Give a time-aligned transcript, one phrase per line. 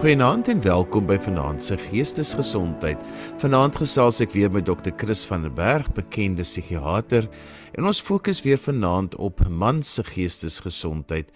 [0.00, 3.02] Goeienaand en welkom by Vanaand se Geestesgesondheid.
[3.42, 4.94] Vanaand gesels ek weer met Dr.
[4.96, 7.28] Chris van der Berg, bekende psigiater,
[7.76, 11.28] en ons fokus weer vanaand op man se geestesgesondheid.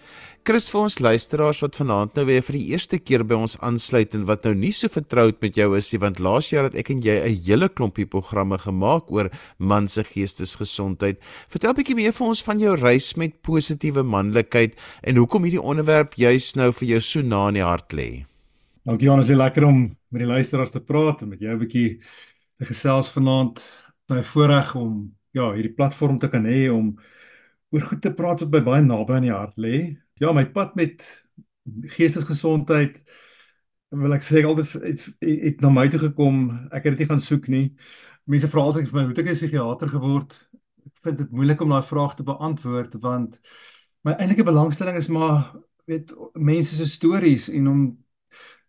[0.49, 4.17] Chris vir ons luisteraars wat vanaand nou weer vir die eerste keer by ons aansluit
[4.17, 6.89] en wat nou nie so vertroud met jou is nie, want laas jaar het ek
[6.89, 11.21] en jy 'n hele klompie programme gemaak oor man se geestesgesondheid.
[11.53, 14.73] Vertel 'n bietjie meer vir ons van jou reis met positiewe manlikheid
[15.03, 18.25] en hoekom hierdie onderwerp juis nou vir jou so na in die hart lê.
[18.85, 19.77] Dankie Johannes, baie lekker om
[20.13, 22.01] met die luisteraars te praat en met jou 'n bietjie
[22.57, 23.57] te gesels vanaand.
[24.09, 26.99] My voorreg om ja, hierdie platform te kan hê om
[27.71, 29.97] oor goed te praat wat by baie naby aan die hart lê.
[30.21, 31.01] Ja, my pad met
[31.97, 33.01] geestesgesondheid
[33.89, 36.69] wil ek sê altyd het, het, het na my toe gekom.
[36.71, 37.73] Ek het dit nie gaan soek nie.
[38.25, 40.49] Mense vra altyd vir my, "Hoe het ek 'n psigiater geword?"
[40.85, 43.41] Ek vind dit moeilik om daai vraag te beantwoord want
[44.03, 45.55] my eintlike belangstelling is maar
[45.87, 48.04] weet mense se stories en om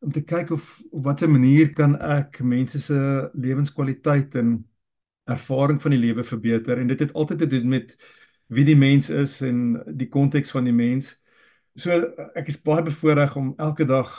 [0.01, 2.99] om te kyk of op watter manier kan ek mense se
[3.35, 4.59] lewenskwaliteit en
[5.27, 7.97] ervaring van die lewe verbeter en dit het altyd te doen met
[8.47, 11.17] wie die mens is en die konteks van die mens.
[11.77, 11.93] So
[12.39, 14.13] ek is baie bevoorreg om elke dag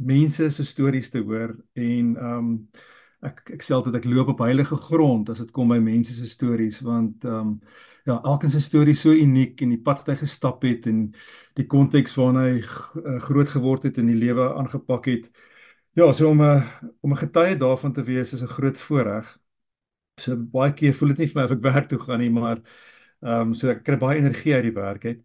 [0.00, 2.54] mense se stories te hoor en ehm um,
[3.22, 6.26] ek ek sê altyd ek loop op heilige grond as dit kom by mense se
[6.26, 7.60] stories want ehm um,
[8.08, 11.02] ja, elkeen se storie so uniek en die pad wat hy gestap het en
[11.58, 15.28] die konteks waarin hy uh, groot geword het en die lewe aangepak het.
[15.98, 16.62] Ja, so om 'n
[17.02, 19.38] om 'n getuie daarvan te wees is 'n groot voorreg.
[20.20, 22.56] So baie keer voel dit nie vir my of ek werk toe gaan nie, maar
[23.22, 25.20] ehm um, so ek kry baie energie uit die werk uit.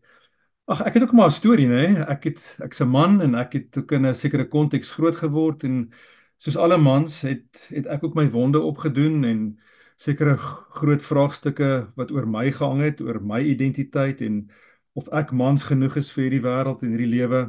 [0.68, 2.06] Ag ek het ook maar 'n storie nê.
[2.10, 5.64] Ek het ek's 'n man en ek het ook in 'n sekere konteks groot geword
[5.64, 5.92] en
[6.38, 9.60] soos alle mans het het ek ook my wonde opgedoen en
[9.96, 10.36] sekere
[10.76, 14.50] groot vraagstukke wat oor my gehang het, oor my identiteit en
[14.96, 17.42] of ek mans genoeg is vir hierdie wêreld en hierdie lewe.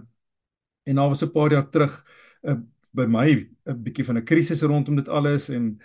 [0.87, 1.95] En daar was 'n paar jaar terug
[2.43, 2.57] uh,
[2.93, 3.29] by my
[3.67, 5.79] 'n bietjie van 'n krisis rondom dit alles en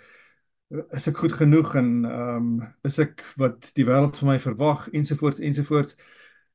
[0.70, 4.38] uh, is ek goed genoeg en ehm um, is ek wat die wêreld van my
[4.38, 5.96] verwag ensovoorts ensovoorts.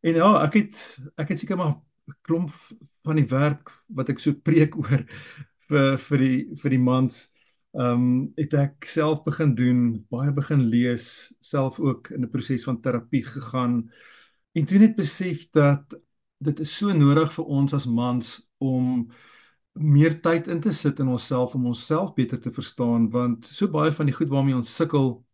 [0.02, 1.75] En ja, ek het ek het seker maar
[2.07, 2.50] 'n klomp
[3.03, 5.06] van die werk wat ek so preek oor
[5.70, 7.34] vir vir die vir die mans.
[7.78, 12.64] Ehm um, het ek self begin doen, baie begin lees, self ook in 'n proses
[12.64, 13.92] van terapie gegaan.
[14.54, 15.94] En toe net besef dat
[16.38, 19.08] dit is so nodig vir ons as mans om
[19.74, 23.92] meer tyd in te sit in onsself om onsself beter te verstaan want so baie
[23.92, 25.26] van die goed waarmee ons sukkel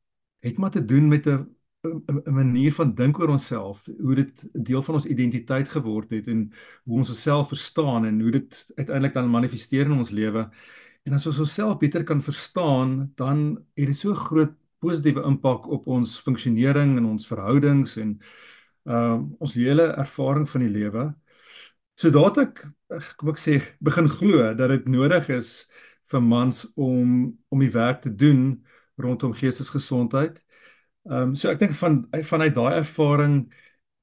[0.44, 1.48] het maar te doen met 'n
[1.84, 6.46] 'n manier van dink oor onsself, hoe dit deel van ons identiteit geword het en
[6.84, 10.50] hoe ons onsself verstaan en hoe dit uiteindelik dan manifesteer in ons lewe.
[11.04, 15.88] En as ons onsself beter kan verstaan, dan het dit so groot positiewe impak op
[15.88, 18.16] ons funksionering en ons verhoudings en
[18.84, 21.04] ehm uh, ons hele ervaring van die lewe.
[21.96, 22.64] So daat ek
[23.18, 25.68] kom ek sê begin glo dat dit nodig is
[26.12, 28.64] vir mans om om die werk te doen
[28.96, 30.44] rondom geestesgesondheid.
[31.04, 33.34] Ehm um, so ek dink van vanuit daai ervaring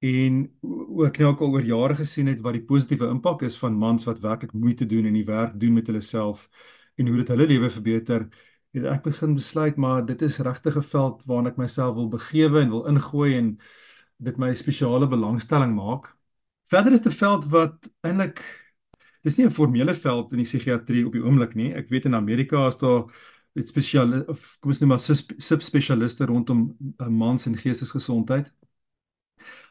[0.05, 3.77] en ook nou ook al oor jare gesien het wat die positiewe impak is van
[3.77, 6.49] mans wat werklik moeite doen en die werk doen met hulle self
[7.01, 8.27] en hoe dit hulle lewe verbeter,
[8.77, 12.61] het ek begin besluit maar dit is regtig 'n veld waarna ek myself wil begewe
[12.61, 13.59] en wil ingooi en
[14.19, 16.17] dit my spesiale belangstelling maak.
[16.69, 18.45] Verder is dit 'n veld wat eintlik
[19.23, 21.73] dis nie 'n formele veld in die psigiatrie op die oomblik nie.
[21.75, 23.09] Ek weet in Amerika is daar
[23.53, 28.53] dit spesiale of kom ons noem maar subspesialiste rondom uh, mans en geestesgesondheid.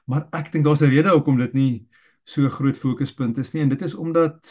[0.09, 1.87] Maar ek dink daar's 'n rede hoekom dit nie
[2.25, 4.49] so 'n groot fokuspunt is nie en dit is omdat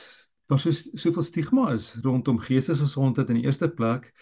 [0.48, 4.12] daar so soveel stigma is rondom geestesgesondheid in die eerste plek.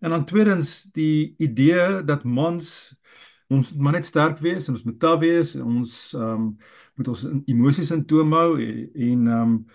[0.00, 2.96] En dan tweedens die idee dat mans
[3.48, 6.56] ons moet net sterk wees en ons moet taaf wees en ons ehm um,
[6.96, 9.66] moet ons emosies in toom hou en ehm um,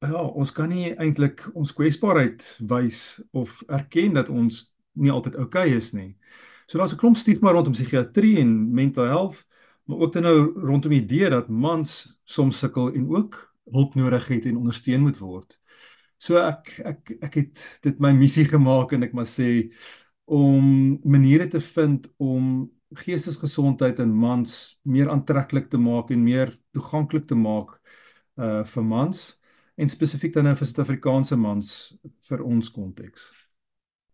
[0.00, 4.62] ja, ons kan nie eintlik ons kwesbaarheid wys of erken dat ons
[5.00, 6.16] nie altyd oukei okay is nie.
[6.66, 9.46] So daar's 'n klomp stigma rondom psigiatrie en mental health,
[9.84, 14.28] maar ook dan nou rondom die idee dat mans soms sukkel en ook hulp nodig
[14.28, 15.58] het en ondersteun moet word.
[16.18, 19.72] So ek ek ek het dit my missie gemaak en ek maar sê
[20.24, 27.26] om maniere te vind om geestesgesondheid in mans meer aantreklik te maak en meer toeganklik
[27.26, 27.80] te maak
[28.36, 29.39] uh vir mans
[29.80, 31.70] en spesifiek dan nou vir Suid-Afrikaanse mans
[32.28, 33.30] vir ons konteks.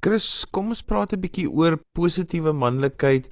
[0.04, 3.26] Chris, kom ons praat 'n bietjie oor positiewe manlikheid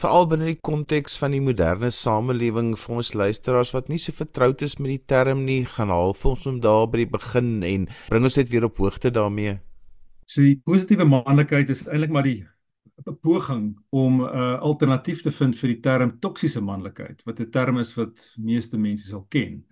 [0.00, 4.62] veral binne die konteks van die moderne samelewing vir ons luisteraars wat nie so vertroud
[4.62, 8.24] is met die term nie, gaan half ons om daar by die begin en bring
[8.24, 9.60] ons net weer op hoogte daarmee.
[10.26, 12.42] So die positiewe manlikheid is eintlik maar die
[13.22, 17.78] poging om 'n uh, alternatief te vind vir die term toksiese manlikheid, wat 'n term
[17.78, 19.64] is wat meeste mense sal ken.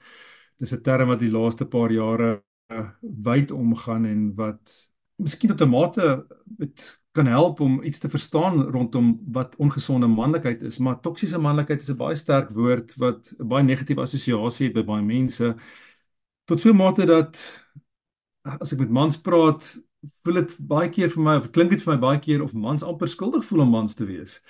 [0.59, 2.43] Dis 'n term wat die laaste paar jare
[3.01, 8.63] wyd omgaan en wat miskien op 'n mate dit kan help om iets te verstaan
[8.63, 13.49] rondom wat ongesonde manlikheid is, maar toksiese manlikheid is 'n baie sterk woord wat 'n
[13.49, 15.55] baie negatiewe assosiasie het by baie mense
[16.45, 17.65] tot so 'n mate dat
[18.43, 19.79] as ek met mans praat,
[20.25, 22.83] voel dit baie keer vir my of klink dit vir my baie keer of mans
[22.83, 24.43] amper skuldig voel om mans te wees.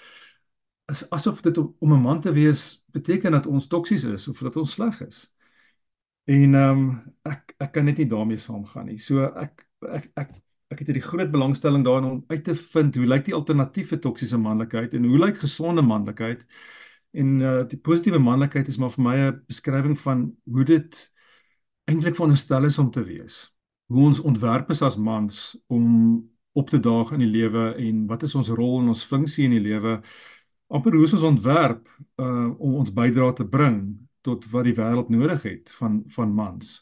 [0.91, 4.57] Is asof dit om 'n man te wees beteken dat ons toksies is of dat
[4.57, 5.31] ons sleg is.
[6.25, 6.85] En ehm um,
[7.29, 8.99] ek ek kan net nie daarmee saamgaan nie.
[8.99, 10.31] So ek ek ek
[10.73, 14.39] ek het hierdie groot belangstelling daarin om uit te vind hoe lyk die alternatiewe toksiese
[14.41, 16.47] manlikheid en hoe lyk gesonde manlikheid?
[17.13, 21.13] En uh die positiewe manlikheid is maar vir my 'n beskrywing van hoe dit
[21.85, 23.53] eintlik veronderstel is om te wees.
[23.87, 28.23] Hoe ons ontwerp is as mans om op te daag in die lewe en wat
[28.23, 30.01] is ons rol en ons funksie in die lewe?
[30.75, 31.89] amper hoe is ons ontwerp
[32.21, 33.79] uh om ons bydrae te bring
[34.25, 36.77] tot wat die wêreld nodig het van van mans.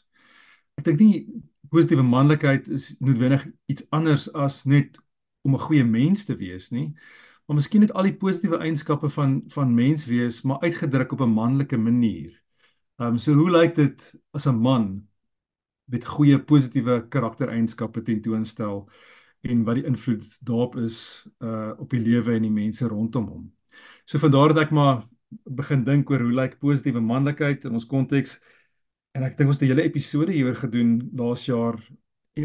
[0.79, 1.25] Ek dink nie
[1.73, 4.97] positiewe manlikheid is noodwendig iets anders as net
[5.43, 6.93] om 'n goeie mens te wees nie,
[7.45, 11.33] maar miskien net al die positiewe eienskappe van van mens wees maar uitgedruk op 'n
[11.33, 12.31] manlike manier.
[12.99, 15.07] Ehm um, so hoe lyk dit as 'n man
[15.85, 18.89] met goeie positiewe karaktereienskappe tentoonstel
[19.41, 23.53] en wat die invloed daarop is uh op die lewe en die mense rondom hom.
[24.05, 25.03] So van daar het ek maar
[25.45, 28.39] begin dink oor hoe lyk positiewe manlikheid in ons konteks
[29.13, 31.77] en ek dink ons het 'n hele episode hieroor gedoen laas jaar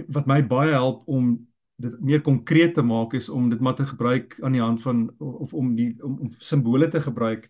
[0.08, 1.49] wat my baie help om
[1.79, 5.06] dit meer konkreet te maak is om dit maar te gebruik aan die hand van
[5.19, 7.49] of om die om, om simbole te gebruik,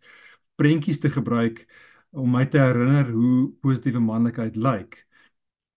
[0.61, 1.65] prentjies te gebruik
[2.11, 5.05] om my te herinner hoe positiewe manlikheid lyk.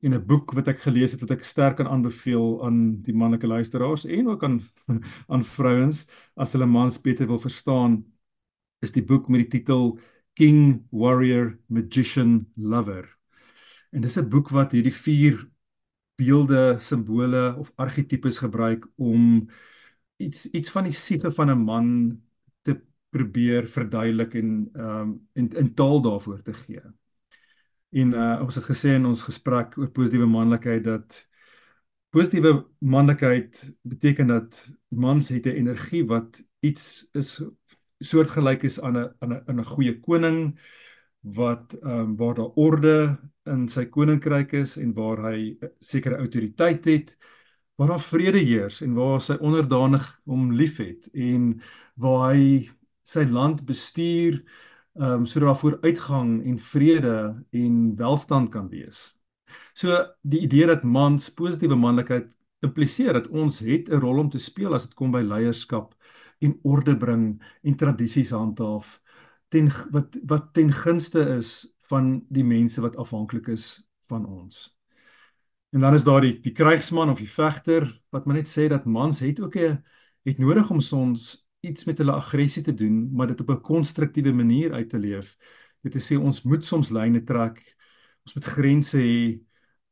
[0.01, 3.47] In 'n boek wat ek gelees het wat ek sterk kan aanbeveel aan die manlike
[3.47, 4.61] luisteraars en ook aan
[5.33, 8.03] aan vrouens as hulle mans beter wil verstaan
[8.81, 9.99] is die boek met die titel
[10.33, 13.05] King Warrior Magician Lover.
[13.91, 15.49] En dis 'n boek wat hierdie vier
[16.15, 19.49] beelde, simbole of argetipes gebruik om
[20.17, 22.21] iets iets van die siege van 'n man
[22.61, 26.81] te probeer verduidelik en ehm um, in in taal daarvoor te gee.
[27.91, 31.27] En uh ons het gesê in ons gesprek oor positiewe manlikheid dat
[32.09, 37.41] positiewe manlikheid beteken dat mans het 'n energie wat iets is
[38.01, 40.59] soortgelyk is aan 'n aan 'n 'n goeie koning
[41.21, 46.85] wat ehm um, waar daar orde in sy koninkryk is en waar hy sekere autoriteit
[46.85, 47.17] het
[47.75, 51.61] waar daar vrede heers en waar sy onderdanig hom liefhet en
[51.95, 52.69] waar hy
[53.03, 54.41] sy land bestuur
[54.99, 57.15] ehm um, sodat daar vooruitgang en vrede
[57.51, 59.15] en welstand kan wees.
[59.73, 64.37] So die idee dat mans positiewe manlikheid impliseer dat ons het 'n rol om te
[64.39, 65.95] speel as dit kom by leierskap
[66.41, 67.25] en orde bring
[67.61, 68.99] en tradisies handhaaf
[69.51, 74.69] ten wat wat ten gunste is van die mense wat afhanklik is van ons.
[75.71, 78.85] En dan is daar die die krygsman of die vegter wat maar net sê dat
[78.85, 79.83] mans het ook 'n
[80.23, 84.33] het nodig om soms iets met hulle aggressie te doen, maar dit op 'n konstruktiewe
[84.33, 85.37] manier uit te leef.
[85.81, 87.75] Dit is sê ons moet soms lyne trek.
[88.25, 89.41] Ons moet grense hê.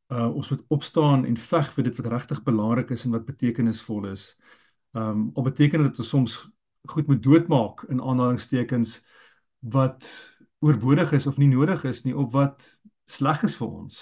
[0.08, 4.06] Uh ons moet opstaan en veg vir dit wat regtig belangrik is en wat betekenisvol
[4.10, 4.38] is.
[4.92, 6.50] Ehm um, op beteken dit dat ons soms
[6.82, 9.04] goed moet doodmaak in aanhalingstekens
[9.58, 10.08] wat
[10.58, 14.00] oorbodig is of nie nodig is nie of wat sleg is vir ons.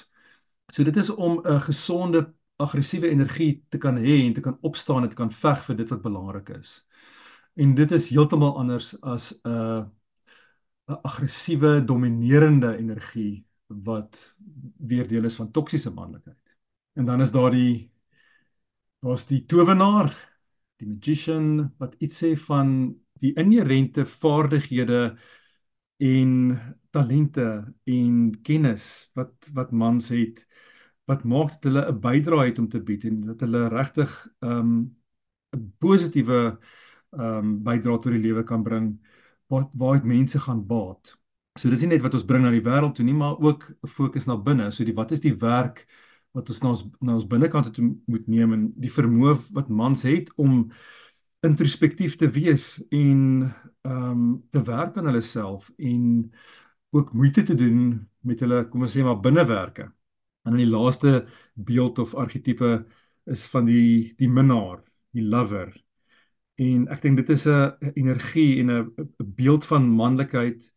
[0.73, 5.03] So dit is om 'n gesonde aggressiewe energie te kan hê en te kan opstaan
[5.03, 6.87] en te kan veg vir dit wat belangrik is.
[7.55, 9.91] En dit is heeltemal anders as 'n
[10.89, 14.35] 'n aggressiewe dominerende energie wat
[14.77, 16.57] weer deel is van toksiese manlikheid.
[16.93, 17.93] En dan is daar die
[19.01, 20.38] daar's die towenaar
[20.79, 25.17] die magician wat iets sê van die inherente vaardighede
[25.99, 26.33] en
[26.95, 30.45] talente en kennis wat wat mans het
[31.09, 34.11] wat maak dat hulle 'n bydrae het om te bied en dat hulle regtig
[34.43, 34.97] 'n um,
[35.79, 36.59] positiewe
[37.13, 38.99] um bydrae tot die lewe kan bring
[39.49, 41.17] wat waar mense gaan baat.
[41.59, 43.89] So dis nie net wat ons bring na die wêreld toe nie, maar ook 'n
[43.89, 44.71] fokus na binne.
[44.71, 45.87] So die wat is die werk
[46.37, 50.05] wat ons na ons na ons binnekant toe moet neem en die vermoë wat mans
[50.07, 50.71] het om
[51.47, 53.21] introspektief te wees en
[53.87, 56.33] ehm um, te werk aan hulle self en
[56.91, 59.89] ook moeite te doen met hulle kom ons sê maar binnewerke.
[60.45, 62.87] En dan die laaste beeld of argetipe
[63.29, 64.81] is van die die minnaar,
[65.13, 65.73] die lover.
[66.59, 68.95] En ek dink dit is 'n energie en 'n
[69.37, 70.73] beeld van manlikheid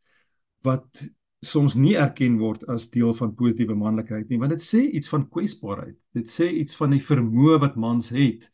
[0.64, 1.04] wat
[1.42, 5.26] soms nie erken word as deel van positiewe manlikheid nie want dit sê iets van
[5.30, 5.98] kwesbaarheid.
[6.14, 8.50] Dit sê iets van die vermoë wat mans het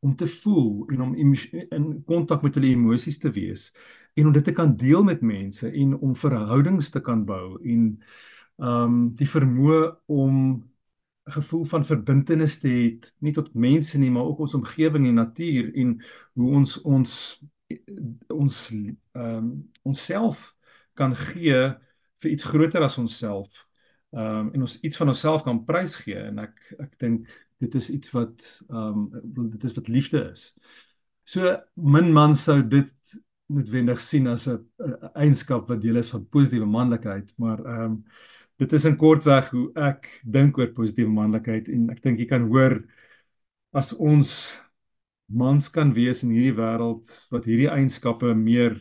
[0.00, 3.72] om te voel en om in kontak met hulle emosies te wees
[4.14, 7.84] en om dit te kan deel met mense en om verhoudings te kan bou en
[8.58, 10.38] ehm um, die vermoë om
[11.30, 12.86] gevoel van verbintenis te hê
[13.22, 15.92] nie tot mense nie, maar ook ons omgewing en natuur en
[16.38, 17.12] hoe ons ons
[18.34, 19.50] ons ehm um,
[19.82, 20.54] onsself
[20.94, 21.58] kan gee
[22.22, 23.66] vir iets groter as onsself.
[24.16, 27.28] Ehm um, en ons iets van onsself kan prysgee en ek ek dink
[27.60, 30.52] dit is iets wat ehm um, dit is wat liefde is.
[31.28, 34.64] So min man sou dit noodwendig sien as 'n
[35.14, 38.04] eienskap wat deel is van positiewe manlikheid, maar ehm um,
[38.58, 42.48] dit is in kortweg hoe ek dink oor positiewe manlikheid en ek dink jy kan
[42.50, 42.80] hoor
[43.72, 44.50] as ons
[45.28, 48.80] mans kan wees in hierdie wêreld wat hierdie eienskappe meer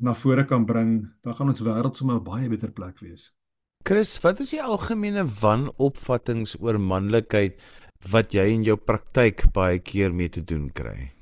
[0.00, 3.32] na vore kan bring, dan gaan ons wêreld sommer 'n baie beter plek wees.
[3.84, 7.60] Chris, wat is die algemene wanopvattinge oor manlikheid
[8.12, 11.12] wat jy in jou praktyk baie keer mee te doen kry?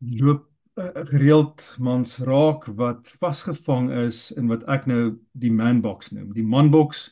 [0.00, 6.12] Loop uh, gereeld mans raak wat vasgevang is in wat ek nou die man box
[6.12, 6.32] noem.
[6.36, 7.10] Die man box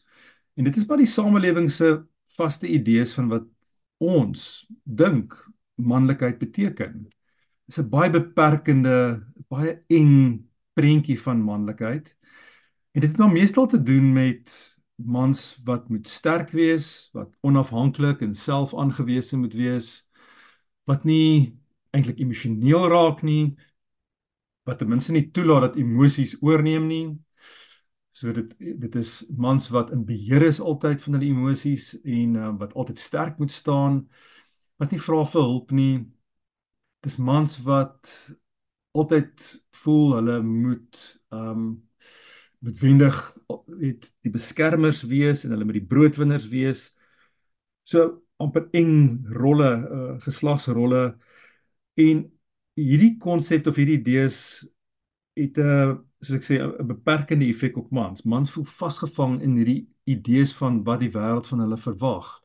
[0.56, 2.02] en dit is maar die samelewing se
[2.38, 3.46] vaste idees van wat
[3.98, 5.34] ons dink
[5.76, 7.08] manlikheid beteken.
[7.08, 12.10] Dit is 'n baie beperkende, baie eng prentjie van manlikheid.
[12.94, 14.52] En dit het maar meestal te doen met
[14.94, 19.88] mans wat moet sterk wees, wat onafhanklik en selfaangewese moet wees,
[20.84, 21.54] wat nie
[21.94, 23.56] eintlik emosioneel raak nie,
[24.66, 27.06] wat ten minste nie toelaat dat emosies oorneem nie.
[28.12, 32.50] So dit dit is mans wat in beheer is altyd van hulle emosies en uh,
[32.58, 34.02] wat altyd sterk moet staan
[34.78, 35.94] wat nie vra vir hulp nie.
[37.02, 38.10] Dis mans wat
[38.92, 41.68] altyd voel hulle moet ehm um,
[42.58, 43.14] noodwendig
[43.78, 46.88] het die beskermers wees en hulle moet die broodwinners wees.
[47.86, 51.04] So amper eng rolle, uh, geslagsrolle
[51.98, 52.24] en
[52.78, 54.66] hierdie konsep of hierdie idees
[55.38, 58.24] het 'n uh, soos ek sê 'n beperkende effek op mans.
[58.24, 62.42] Mans voel vasgevang in hierdie idees van wat die wêreld van hulle verwag.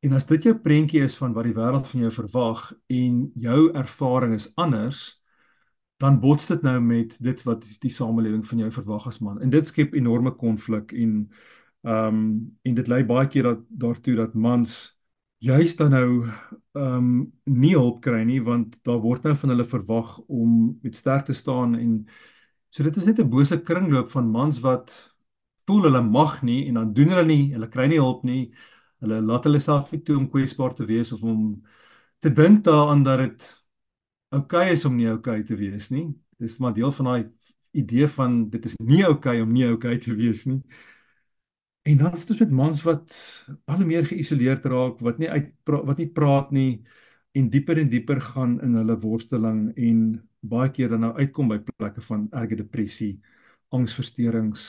[0.00, 3.72] En as dit jou prentjie is van wat die wêreld van jou verwag en jou
[3.74, 5.17] ervaring is anders,
[5.98, 9.40] dan bots dit nou met dit wat die samelewing van jou verwag as man.
[9.42, 11.30] En dit skep enorme konflik en
[11.86, 12.22] ehm um,
[12.62, 14.72] en dit lei baie keer dat daartoe dat mans
[15.38, 19.64] juist dan nou ehm um, nie hulp kry nie want daar word nou van hulle
[19.64, 22.08] verwag om met sterk te staan en
[22.68, 25.14] so dit is net 'n bose kringloop van mans wat
[25.66, 28.52] voel hulle mag nie en dan doen hulle nie, hulle kry nie hulp nie
[29.02, 31.42] Hulle laat hulle self nie toe om kwesbaar te wees of om
[32.22, 33.44] te dink daaraan dat dit
[34.30, 36.08] okay is om nie okay te wees nie.
[36.38, 37.24] Dis maar deel van daai
[37.76, 40.60] idee van dit is nie okay om nie okay te wees nie.
[41.88, 43.14] En dan sit ons met mans wat
[43.70, 46.82] al meer geïsoleerd raak, wat nie uit wat nie praat nie
[47.38, 50.02] en dieper en dieper gaan in hulle worsteling en
[50.40, 53.18] baie keer dan nou uitkom by plekke van erge depressie,
[53.74, 54.68] angsversteurings,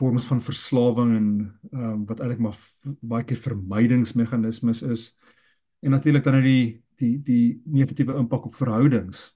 [0.00, 1.30] vorms van verslawing en
[1.72, 5.10] ehm um, wat eintlik maar baie keer vermydingsmeganismes is
[5.84, 9.30] en natuurlik dan die die die negatiewe impak op verhoudings.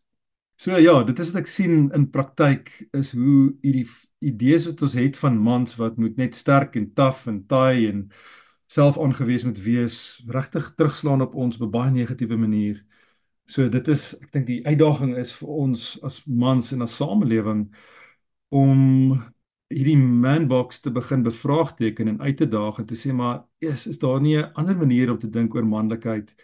[0.56, 3.88] So ja, dit is wat ek sien in praktyk is hoe hierdie
[4.22, 8.04] idees wat ons het van mans wat moet net sterk en taaf en taai en
[8.70, 9.96] selfaangewees moet wees,
[10.30, 12.84] regtig terugslaan op ons op 'n baie negatiewe manier.
[13.46, 17.74] So dit is ek dink die uitdaging is vir ons as mans en as samelewing
[18.50, 19.20] om
[19.74, 23.98] hierdie manbox te begin bevraagteken en uit te daag en te sê maar is is
[23.98, 26.34] daar nie 'n ander manier om te dink oor manlikheid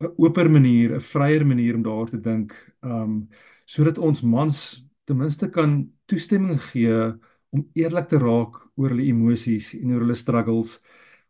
[0.00, 3.28] 'n oper manier 'n vryer manier om daaroor te dink um
[3.66, 7.14] sodat ons mans ten minste kan toestemming gee
[7.50, 10.80] om eerlik te raak oor hulle emosies en oor hulle struggles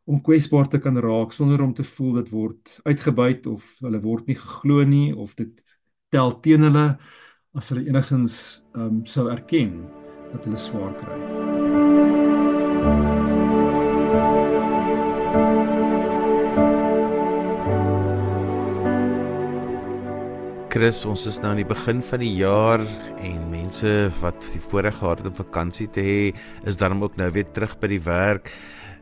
[0.06, 4.26] om kwesbaar te kan raak sonder om te voel dit word uitgebuit of hulle word
[4.26, 5.62] nie geglo nie of dit
[6.10, 6.86] tel teen hulle
[7.54, 9.80] as hulle enigstens um sou erken
[10.32, 11.16] dat hulle swaar kry.
[20.76, 22.82] Chris, ons is nou aan die begin van die jaar
[23.24, 23.90] en mense
[24.20, 26.16] wat die voorreg gehad het om vakansie te hê,
[26.68, 28.50] is dan ook nou weer terug by die werk.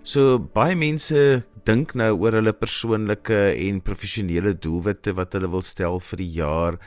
[0.07, 5.99] So baie mense dink nou oor hulle persoonlike en professionele doelwitte wat hulle wil stel
[6.13, 6.79] vir die jaar.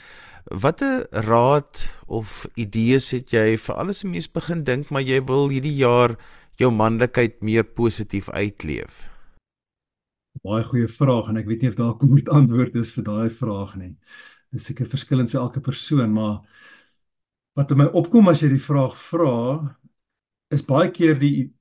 [0.63, 5.51] Watter raad of idees het jy vir alles wat mense begin dink maar jy wil
[5.51, 6.15] hierdie jaar
[6.63, 9.03] jou manlikheid meer positief uitleef?
[10.47, 13.29] Baie goeie vraag en ek weet nie of daar 'n konkrete antwoord is vir daai
[13.43, 13.93] vraag nie.
[14.57, 16.39] Dit is seker verskillend vir elke persoon, maar
[17.53, 19.33] wat in my opkom as jy die vraag vra
[20.49, 21.51] is baie keer die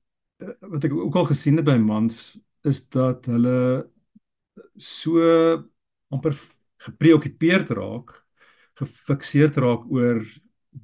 [0.41, 3.85] wat ek ook al gesien het by mans is dat hulle
[4.81, 5.21] so
[6.09, 6.33] amper
[6.87, 8.15] gepreokkupeerd raak
[8.81, 10.25] gefikseerd raak oor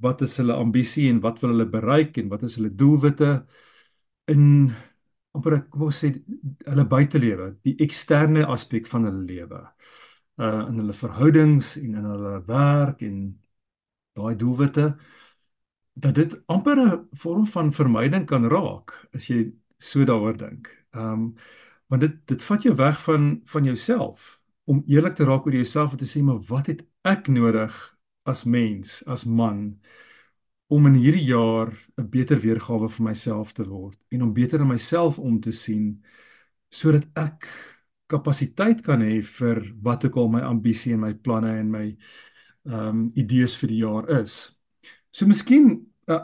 [0.06, 3.40] wat is hulle ambisie en wat wil hulle bereik en wat is hulle doelwitte
[4.30, 4.70] in
[5.34, 9.62] amper kom ons sê hulle buitelewe, die eksterne aspek van hulle lewe.
[10.36, 13.18] Uh in hulle verhoudings en in hulle werk en
[14.14, 14.96] daai doelwitte
[15.94, 20.68] dat dit amper 'n vorm van vermyding kan raak as jy so daaroor dink.
[20.90, 21.34] Ehm um,
[21.86, 25.92] want dit dit vat jou weg van van jouself om eerlik te raak oor jouself
[25.92, 29.80] en te sê maar wat het ek nodig as mens, as man
[30.66, 34.66] om in hierdie jaar 'n beter weergawe vir myself te word en om beter in
[34.66, 36.04] myself om te sien
[36.70, 37.46] sodat ek
[38.14, 41.86] kapasiteit kan hê vir wat ook al my ambisie en my planne en my
[42.64, 44.36] ehm um, idees vir die jaar is.
[45.12, 46.20] So miskien 'n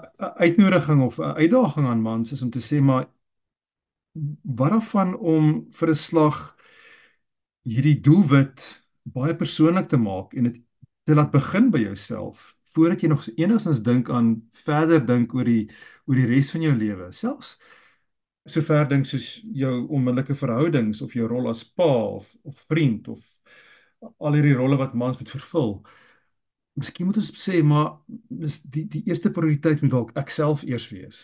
[0.46, 3.08] uitnodiging of 'n uitdaging aan mans is om te sê maar
[4.42, 6.56] wat daarvan om vir 'n slag
[7.62, 10.62] hierdie doelwit baie persoonlik te maak en dit
[11.04, 15.70] te laat begin by jouself voordat jy nog enigstens dink aan verder dink oor die
[16.06, 17.58] oor die res van jou lewe selfs
[18.48, 23.26] sover dink soos jou onmiddellike verhoudings of jou rol as pa of of vriend of
[24.18, 25.74] al hierdie rolle wat mans moet vervul
[26.80, 27.98] miskien moet ons sê maar
[28.76, 31.22] die die eerste prioriteit moet dalk ek self eers wees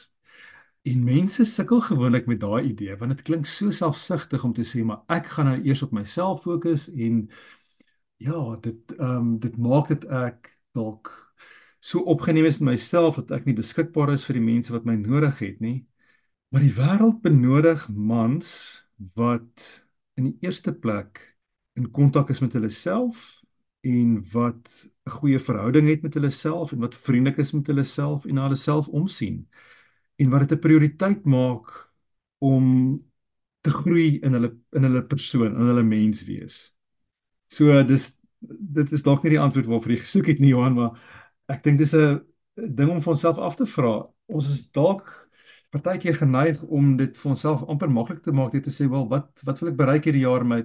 [0.87, 4.85] en mense sukkel gewoonlik met daai idee want dit klink so selfsugtig om te sê
[4.85, 7.25] maar ek gaan nou eers op myself fokus en
[8.23, 11.13] ja dit ehm um, dit maak dit ek dalk
[11.81, 14.97] so opgeneem is met myself dat ek nie beskikbaar is vir die mense wat my
[14.99, 15.77] nodig het nie.
[16.57, 18.47] Maar die wêreld benodig mans
[19.13, 19.65] wat
[20.17, 21.19] in die eerste plek
[21.77, 23.43] in kontak is met hulle self
[23.85, 24.71] en wat
[25.05, 28.35] 'n goeie verhouding het met hulle self en wat vriendelik is met hulle self en
[28.35, 29.45] na hulle self omsien
[30.17, 31.93] en wat dit 'n prioriteit maak
[32.39, 33.05] om
[33.61, 36.73] te groei in hulle in hulle persoon, in hulle menswees.
[37.49, 40.97] So dis dit is dalk nie die antwoord waarvoor jy gesoek het nie Johan, maar
[41.49, 42.25] ek dink dis 'n
[42.57, 44.09] ding om vir onsself af te vra.
[44.27, 45.26] Ons is dalk
[45.75, 49.43] partykeer geneig om dit vir onsself amper maklik te maak net te sê, "Wel, wat
[49.45, 50.61] wat wil ek bereik hierdie jaar in my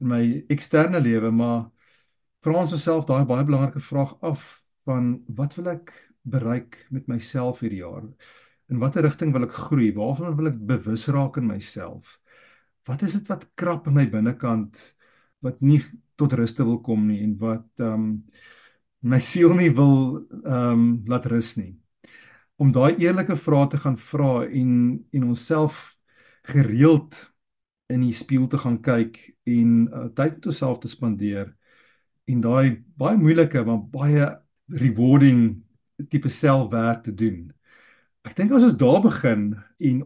[0.00, 1.70] in my eksterne lewe?" Maar
[2.42, 5.92] vra ons osself daai baie belangrike vraag af van wat wil ek
[6.22, 8.02] bereik met myself hierdie jaar?
[8.70, 9.92] In watter rigting wil ek groei?
[9.92, 12.18] Waarvan wil ek bewus raak in myself?
[12.86, 14.94] Wat is dit wat krap in my binnekant
[15.44, 15.80] wat nie
[16.16, 18.22] tot rus wil kom nie en wat ehm um,
[19.04, 21.74] my siel nie wil ehm um, laat rus nie.
[22.56, 24.72] Om daai eerlike vrae te gaan vra en
[25.12, 25.96] en onsself
[26.46, 27.18] gereeld
[27.92, 31.50] in die spieël te gaan kyk en uh, tyd met osself te spandeer
[32.30, 34.28] en daai baie moeilike maar baie
[34.72, 35.64] rewarding
[36.10, 37.50] tipe selfwerk te doen.
[38.24, 40.00] Ek dink as ons daar begin en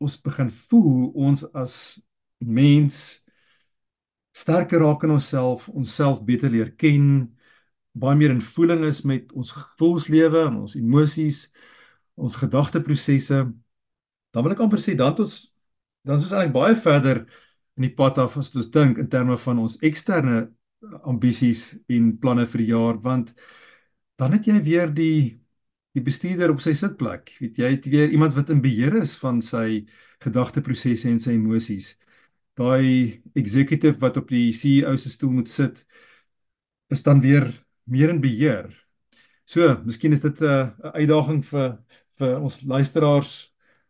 [0.00, 1.74] ons begin voel ons as
[2.38, 3.20] mens
[4.32, 7.26] sterker raak in onsself, onsself beter leer ken,
[7.92, 11.48] baie meer in voeling is met ons gevoelslewe en ons emosies,
[12.20, 13.44] ons gedagteprosesse,
[14.30, 15.38] dan wil ek amper sê dan ons
[16.06, 17.24] dan is ons eintlik baie verder
[17.76, 20.48] in die pad af as ons dink in terme van ons eksterne
[21.04, 23.34] ambisies en planne vir die jaar want
[24.20, 25.40] dan het jy weer die
[25.96, 27.32] die bestuurder op sy sitplek.
[27.42, 29.88] Weet jy, het weer iemand wat in beheer is van sy
[30.22, 31.96] gedagteprosesse en sy emosies.
[32.58, 35.82] Daai executive wat op die CEO se stoel moet sit
[36.94, 37.48] is dan weer
[37.90, 38.70] meer in beheer.
[39.50, 41.78] So, miskien is dit 'n uh, uitdaging vir
[42.20, 43.34] vir ons luisteraars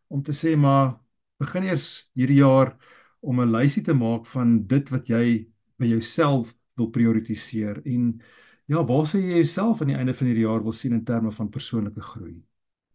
[0.08, 0.94] om te sê maar
[1.42, 2.76] begin eers hierdie jaar
[3.20, 5.46] om 'n lysie te maak van dit wat jy
[5.78, 8.20] by jouself wil prioritiseer en
[8.66, 11.32] ja, waar sê jy jouself aan die einde van hierdie jaar wil sien in terme
[11.32, 12.38] van persoonlike groei?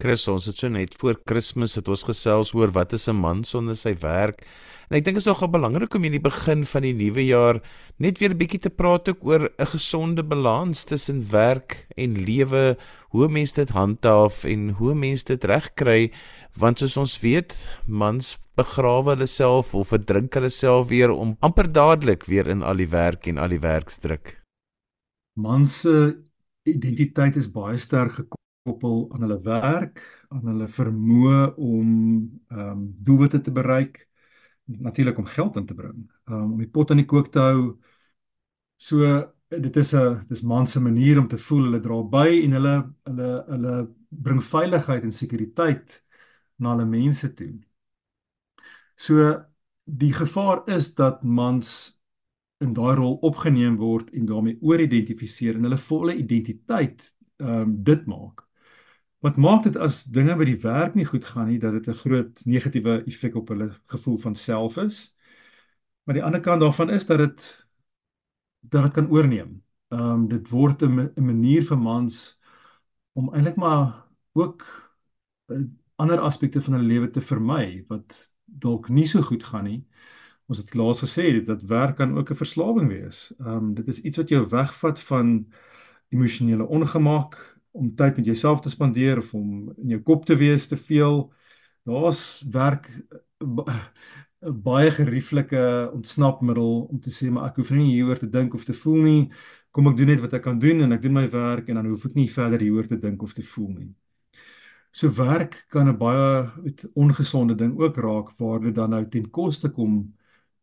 [0.04, 3.43] Chris, ons het so net voor Kersfees het ons gesels oor wat is 'n man
[3.43, 4.43] sonder sy werk.
[4.89, 7.62] En ek dink is nogal belangrik om in die begin van die nuwe jaar
[7.98, 12.78] net weer 'n bietjie te praat oor 'n gesonde balans tussen werk en lewe,
[13.15, 16.12] hoe mense dit handhaaf en hoe mense dit regkry,
[16.60, 17.56] want soos ons weet,
[17.88, 22.84] mans begrawe hulle self of verdrink hulle self weer om amper dadelik weer in al
[22.84, 24.36] die werk en al die werksdruk.
[25.39, 25.95] Mans se
[26.67, 30.01] identiteit is baie sterk gekom koppel aan hulle werk,
[30.34, 31.89] aan hulle vermoë om
[32.49, 33.99] ehm um, doelwitte te bereik,
[34.65, 37.60] natuurlik om geld in te bring, um, om die pot aan die kook te hou.
[38.82, 39.06] So
[39.62, 42.76] dit is 'n dis man se manier om te voel hulle dra by en hulle
[43.04, 46.04] hulle hulle bring veiligheid en sekuriteit
[46.58, 47.60] na hulle mense toe.
[48.96, 49.46] So
[49.84, 52.00] die gevaar is dat mans
[52.60, 58.06] in daai rol opgeneem word en daarmee ooridentifieer en hulle volle identiteit ehm um, dit
[58.08, 58.46] maak
[59.26, 62.00] wat maak dit as dinge by die werk nie goed gaan nie dat dit 'n
[62.04, 65.15] groot negatiewe effek op hulle gevoel van self is.
[66.04, 67.64] Maar die ander kant daarvan is dat dit
[68.69, 69.62] dat dit kan oorneem.
[69.89, 72.39] Ehm um, dit word 'n manier vir mans
[73.13, 74.63] om eintlik maar ook
[75.47, 75.63] uh,
[75.95, 79.86] ander aspekte van hulle lewe te vermy wat dalk nie so goed gaan nie.
[80.47, 83.34] Ons het laas gesê dat werk kan ook 'n verslawing wees.
[83.39, 85.47] Ehm um, dit is iets wat jou wegvat van
[86.10, 90.67] emosionele ongemak om tyd met jouself te spandeer of om in jou kop te wees
[90.67, 91.34] te veel.
[91.84, 92.89] Daar's werk
[94.46, 98.66] 'n baie gerieflike ontsnapmiddel om te sê maar ek hoef nie hieroor te dink of
[98.66, 99.32] te voel nie.
[99.72, 101.88] Kom ek doen net wat ek kan doen en ek doen my werk en dan
[101.92, 103.90] hoef ek nie verder hieroor te dink of te voel nie.
[104.92, 106.52] So werk kan 'n baie
[106.96, 110.14] ongesonde ding ook raak waar dit dan nou ten koste kom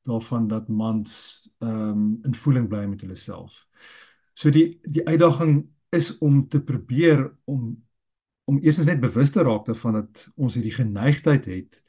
[0.02, 3.66] daarvan dat mans ehm um, in voeling bly met hulle self.
[4.34, 7.82] So die die uitdaging is om te probeer om
[8.44, 11.82] om eers net bewus te raak daarvan dat ons hierdie geneigtheid het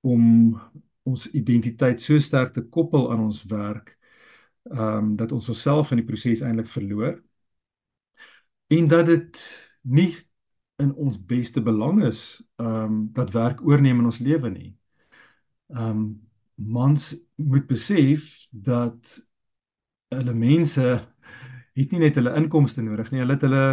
[0.00, 0.56] om
[1.10, 3.94] ons identiteit so sterk te koppel aan ons werk
[4.68, 7.16] ehm um, dat ons onsself in die proses eintlik verloor
[8.68, 9.38] en dat dit
[9.82, 10.10] nie
[10.78, 12.22] in ons beste belang is
[12.56, 14.72] ehm um, dat werk oorneem in ons lewe nie.
[15.74, 16.08] Ehm um,
[16.54, 19.18] mans moet besef dat
[20.14, 20.86] hulle mense
[21.78, 23.64] het nie net hulle inkomste nodig nie, hulle het hulle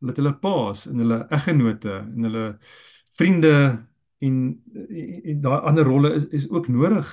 [0.00, 2.44] hulle het hulle paas en hulle eggenote en hulle
[3.20, 3.52] vriende
[4.20, 4.36] en,
[4.74, 7.08] en, en daai ander rolle is is ook nodig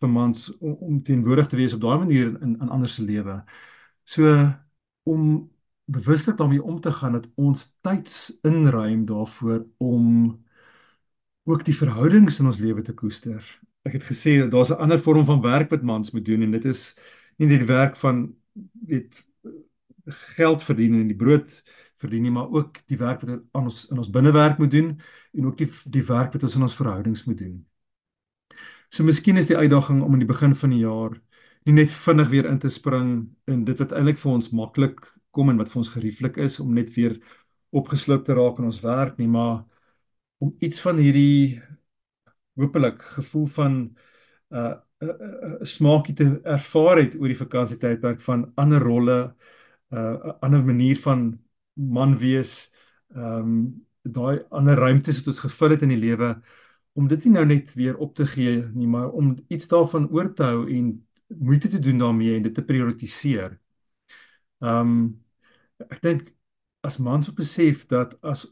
[0.00, 3.42] vir mans om, om teenwoordig te wees op daai manier in in ander se lewe.
[4.04, 4.34] So
[5.04, 5.50] om
[5.84, 10.44] bewuslik daarmee om te gaan dat ons tyds inruim daarvoor om
[11.44, 13.44] ook die verhoudings in ons lewe te koester.
[13.84, 16.64] Ek het gesê daar's 'n ander vorm van werk wat mans moet doen en dit
[16.64, 16.98] is
[17.36, 18.34] nie net die werk van
[18.86, 19.24] weet
[20.36, 21.62] geld verdien en die brood
[22.04, 24.90] verdien nie, maar ook die werk wat ons in ons binnewerk moet doen
[25.34, 27.56] en ook die die werk wat ons in ons verhoudings moet doen.
[28.92, 31.16] So miskien is die uitdaging om aan die begin van die jaar
[31.64, 33.10] nie net vinnig weer in te spring
[33.50, 35.00] in dit wat eintlik vir ons maklik
[35.34, 37.16] kom en wat vir ons gerieflik is om net weer
[37.74, 39.64] opgesluk te raak in ons werk nie, maar
[40.44, 41.60] om iets van hierdie
[42.60, 47.42] hopelik gevoel van 'n uh, 'n uh, uh, uh, smaakie te ervaar het oor die
[47.44, 49.34] vakansietydperk van ander rolle,
[49.90, 51.38] 'n uh, ander manier van
[51.74, 52.72] man wees,
[53.14, 53.58] ehm um,
[54.04, 56.34] daai ander ruimtes wat ons gevul het in die lewe
[56.92, 60.28] om dit nie nou net weer op te gee nie, maar om iets daarvan oor
[60.34, 60.90] te hou en
[61.40, 63.58] moeite te doen daarmee en dit te prioritiseer.
[64.62, 65.22] Ehm um,
[65.90, 66.28] ek dink
[66.86, 68.44] as mans op besef dat as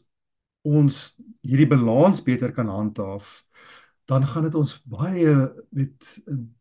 [0.67, 3.43] ons hierdie balans beter kan handhaaf,
[4.09, 5.35] dan gaan dit ons baie
[5.71, 6.09] met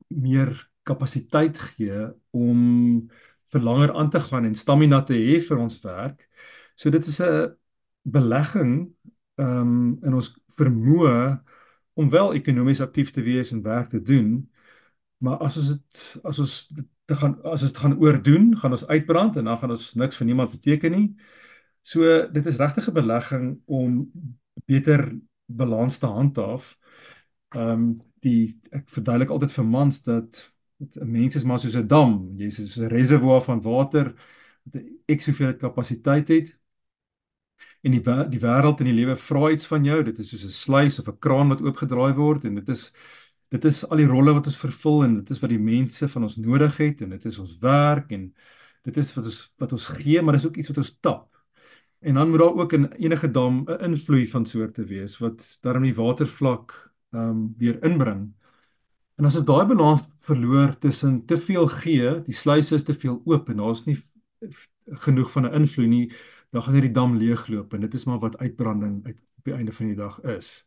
[0.09, 0.55] meer
[0.87, 3.09] kapasiteit gee om
[3.53, 6.29] vir langer aan te gaan en stamina te hê vir ons werk.
[6.77, 7.55] So dit is 'n
[8.03, 8.93] belegging
[9.37, 11.41] ehm um, in ons vermoë
[11.95, 14.51] om wel ekonomies aktief te wees en werk te doen.
[15.19, 16.73] Maar as ons dit as ons
[17.05, 20.17] te gaan as ons dit gaan oordoen, gaan ons uitbrand en dan gaan ons niks
[20.17, 21.09] vir niemand beteken nie.
[21.83, 24.11] So dit is regtig 'n belegging om
[24.67, 26.77] beter balans te handhaaf
[27.55, 30.52] ehm um, die ek verduidelik altyd vir mans dat
[31.01, 34.15] 'n mens is maar soos 'n dam, jy's soos 'n reservoir van water
[34.65, 36.59] wat 'n ek soveel kapasiteit het.
[37.83, 40.03] En die die wêreld en die lewe vra iets van jou.
[40.03, 42.93] Dit is soos 'n sluys of 'n kraan wat oopgedraai word en dit is
[43.51, 46.23] dit is al die rolle wat ons vervul en dit is wat die mense van
[46.23, 48.35] ons nodig het en dit is ons werk en
[48.85, 51.29] dit is wat ons wat ons gee, maar dis ook iets wat ons tap.
[52.01, 55.83] En dan moet daar ook in enige dam 'n invloei van soorte wees wat daarom
[55.83, 58.33] die watervlak ehm um, weer inbring.
[59.19, 63.21] En as ons daai balans verloor tussen te veel gee, die sluise is te veel
[63.29, 63.99] oop en daar's nie
[65.05, 66.13] genoeg van 'n invloed nie,
[66.51, 69.73] dan gaan hierdie dam leegloop en dit is maar wat uitbranding uit op die einde
[69.73, 70.67] van die dag is.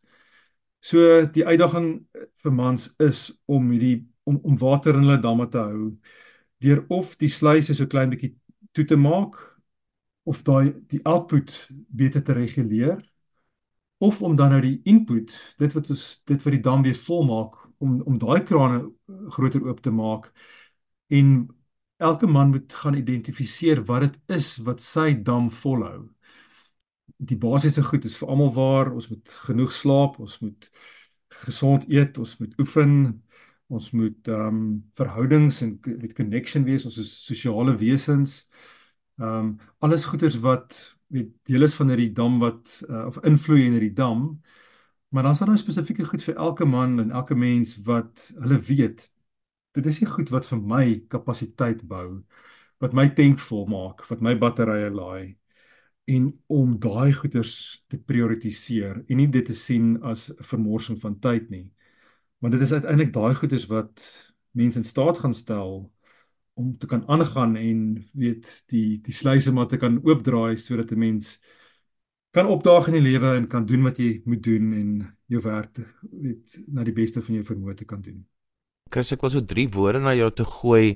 [0.80, 2.06] So die uitdaging
[2.42, 5.96] vir mans is om hierdie om om water in hulle damme te hou
[6.58, 8.34] deur of die sluise so klein bietjie
[8.72, 9.36] toe te maak
[10.24, 11.52] of daai die output
[11.88, 12.98] beter te reguleer
[13.98, 17.65] of om dan nou die input, dit wat ons dit vir die dam weer volmaak
[17.78, 18.84] om om daai krane
[19.34, 20.30] groter oop te maak
[21.08, 21.48] en
[21.96, 26.08] elke man moet gaan identifiseer wat dit is wat sy dam volhou.
[27.16, 30.68] Die basiese goed is vir almal waar, ons moet genoeg slaap, ons moet
[31.46, 32.92] gesond eet, ons moet oefen,
[33.72, 34.66] ons moet ehm um,
[34.98, 38.42] verhoudings en met connection wees, ons is sosiale wesens.
[39.20, 43.64] Ehm um, alles goeders wat weet deel is van hierdie dam wat uh, of invloei
[43.66, 44.28] in hierdie dam.
[45.16, 49.12] Maar dan daar nou spesifieke goed vir elke man en elke mens wat hulle weet.
[49.72, 52.20] Dit is nie goed wat vir my kapasiteit bou,
[52.84, 55.38] wat my tank vol maak, wat my batterye laai
[56.04, 57.54] en om daai goeders
[57.88, 61.70] te prioritiseer en nie dit te sien as 'n vermorsing van tyd nie.
[62.38, 64.04] Want dit is uiteindelik daai goeders wat
[64.52, 65.92] mense in staat gaan stel
[66.54, 70.98] om te kan aangaan en weet die die sluise maar te kan oopdraai sodat 'n
[70.98, 71.40] mens
[72.36, 74.88] kan opdaag in die lewe en kan doen wat jy moet doen en
[75.32, 75.78] jou werk
[76.12, 78.24] weet na die beste van jou vermoë te kan doen.
[78.92, 80.94] Chris, ek wil so drie woorde na jou toe gooi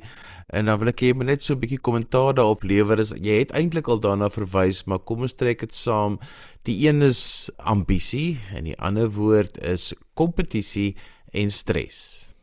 [0.55, 3.00] en dan wil ek hê jy moet net so 'n bietjie kommentaar daarop lewer.
[3.00, 6.20] Is jy het eintlik al daarna verwys, maar kom ons trek dit saam.
[6.64, 10.94] Die een is ambisie en die ander woord is kompetisie
[11.33, 12.35] en stres.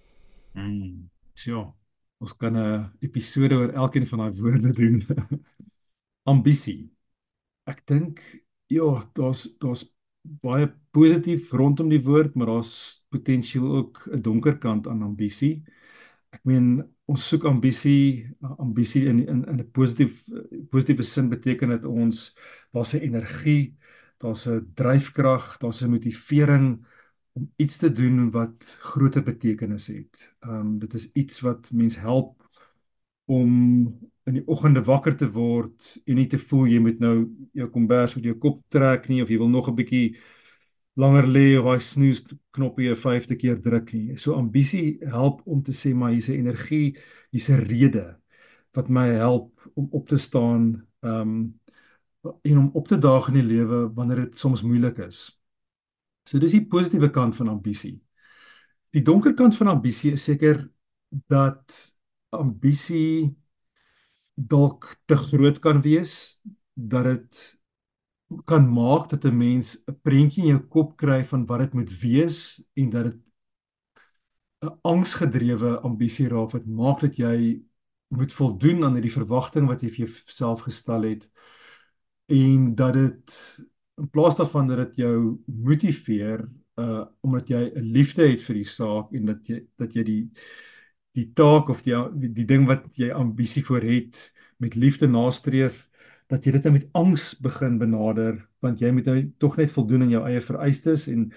[0.54, 1.08] Mm.
[1.36, 1.74] So,
[2.20, 5.06] ons kan 'n episode oor elkeen van daai woorde doen.
[6.34, 6.90] ambisie.
[7.68, 8.20] Ek dink
[8.68, 9.86] ja, daar's daar's
[10.44, 15.64] baie positief rondom die woord, maar daar's potensieel ook 'n donker kant aan ambisie.
[16.30, 18.28] Ek meen ons soek ambisie,
[18.58, 20.28] ambisie in in in 'n positief
[20.70, 22.36] positiewe sin beteken dit ons
[22.72, 23.76] daar's 'n energie,
[24.18, 26.86] daar's 'n dryfkrag, daar's 'n motivering
[27.34, 30.34] om iets te doen wat groter betekenis het.
[30.40, 32.50] Ehm um, dit is iets wat mens help
[33.26, 37.16] om in die oggende wakker te word en nie te voel jy moet nou
[37.56, 40.18] jou kombers met jou kop trek nie of jy wil nog 'n bietjie
[40.98, 44.18] langer lê of daai snoes knoppie 'n vyfde keer druk nie.
[44.18, 46.98] So ambisie help om te sê maar hier's 'n energie,
[47.32, 48.18] hier's 'n rede
[48.74, 51.60] wat my help om op te staan um
[52.44, 55.40] en om op te daag in die lewe wanneer dit soms moeilik is.
[56.26, 58.02] So dis die positiewe kant van ambisie.
[58.92, 60.70] Die donker kant van ambisie is seker
[61.28, 61.96] dat
[62.30, 63.36] ambisie
[64.38, 66.42] dalk te groot kan wees
[66.74, 67.58] dat dit
[68.46, 71.92] kan maak dat 'n mens 'n prentjie in jou kop kry van wat dit moet
[72.02, 73.20] wees en dat dit
[74.62, 77.62] 'n angsgedrewe ambisie raak wat maak dat jy
[78.08, 81.30] moet voldoen aan hierdie verwagting wat jy vir jouself gestel het.
[82.26, 83.34] En dat dit
[83.98, 88.64] in plaas daarvan dat dit jou motiveer uh omdat jy 'n liefde het vir die
[88.64, 90.32] saak en dat jy dat jy die
[91.18, 94.20] die taak of die die, ding wat jy ambisie voor het
[94.62, 95.88] met liefde nastreef
[96.30, 100.06] dat jy dit nou met angs begin benader want jy moet nou tog net voldoen
[100.06, 101.30] aan jou eie vereistes en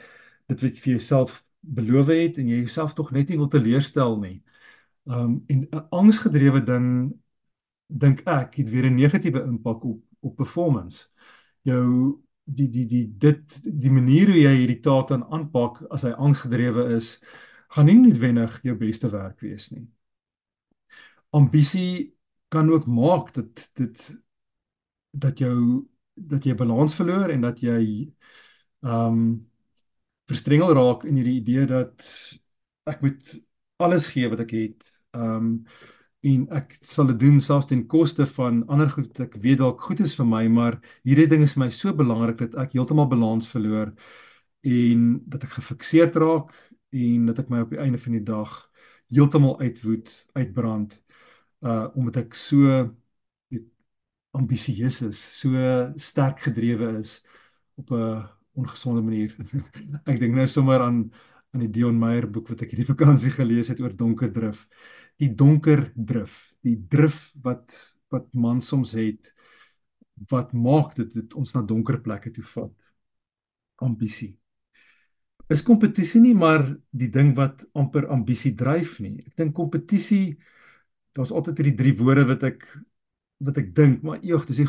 [0.51, 4.17] dit wat jy vir jouself beloof het en jy jouself tog net nie wil teleurstel
[4.21, 4.41] nie.
[5.05, 7.13] Um en 'n angsgedrewe ding
[7.87, 11.09] dink ek het weer 'n negatiewe impak op op performance.
[11.63, 16.11] Jou die die die dit die manier hoe jy hierdie taak dan aanpak as hy
[16.11, 17.21] angsgedrewe is,
[17.71, 19.87] gaan nie noodwendig jou beste werk wees nie.
[21.31, 22.17] Ambisie
[22.51, 24.11] kan ook maak dat dit
[25.11, 28.11] dat jou dat jy balans verloor en dat jy
[28.83, 29.31] ehm um,
[30.31, 32.05] verstrengel raak in hierdie idee dat
[32.87, 33.33] ek moet
[33.83, 34.93] alles gee wat ek het.
[35.15, 35.55] Ehm um,
[36.21, 39.81] en ek sal dit doen selfs ten koste van ander goed wat ek weet dalk
[39.81, 40.77] goed is vir my, maar
[41.09, 43.95] hierdie ding is vir my so belangrik dat ek heeltemal balans verloor
[44.69, 46.53] en dat ek gefikseerd raak
[46.91, 48.57] en dat ek my op die einde van die dag
[49.11, 50.99] heeltemal uitwoed, uitbrand
[51.61, 52.89] uh omdat ek so
[54.31, 55.51] ambisieus is, so
[55.99, 57.21] sterk gedrewe is
[57.77, 59.35] op 'n ongesonde manier.
[60.11, 61.11] ek dink nou sommer aan
[61.53, 64.69] aan die Dion Meyer boek wat ek hierdie vakansie gelees het oor donker drif.
[65.19, 67.75] Die donker drif, die drif wat
[68.11, 69.35] wat man soms het
[70.31, 72.75] wat maak dit dit ons na donker plekke toe vat.
[73.83, 74.40] Ambisie
[75.51, 79.19] is kompetisie nie maar die ding wat amper ambisie dryf nie.
[79.27, 80.39] Ek dink kompetisie
[81.17, 82.65] daar's altyd hierdie drie woorde wat ek
[83.41, 84.67] wat ek dink, maar eeg, dis die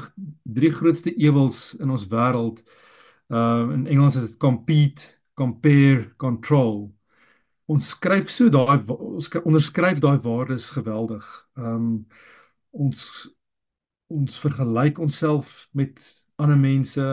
[0.47, 2.61] drie grootste ewels in ons wêreld.
[3.31, 6.85] Uh in Engels is dit compete, compare, control.
[7.71, 11.27] Ons skryf so daai ons onderskryf daai waardes geweldig.
[11.59, 12.07] Um
[12.71, 13.27] ons
[14.11, 15.99] ons vergelyk onsself met
[16.39, 17.03] ander mense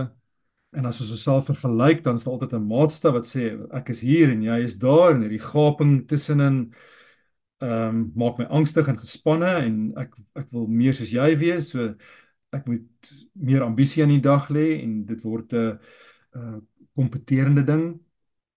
[0.76, 4.00] En as ons osself vergelyk, dan is daar altyd 'n maatstaf wat sê ek is
[4.00, 6.72] hier en jy is daar en hierdie gaping tussenin
[7.58, 11.70] ehm um, maak my angstig en gespanne en ek ek wil meer soos jy wees.
[11.70, 11.94] So
[12.52, 15.78] ek moet meer ambisie aan die dag lê en dit word 'n
[16.34, 16.58] uh
[16.98, 18.00] kompeterende ding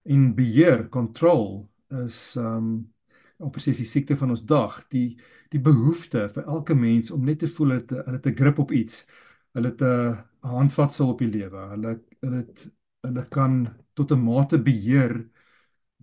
[0.03, 1.69] en beheer, control
[2.05, 2.93] is ehm um,
[3.41, 5.17] op presies die siekte van ons dag, die
[5.51, 9.05] die behoefte vir elke mens om net te voel dat hulle 'n grip op iets
[9.53, 11.67] hulle het 'n handvatsel op die lewe.
[11.73, 12.69] Hulle hulle het
[13.01, 15.29] hulle kan tot 'n mate beheer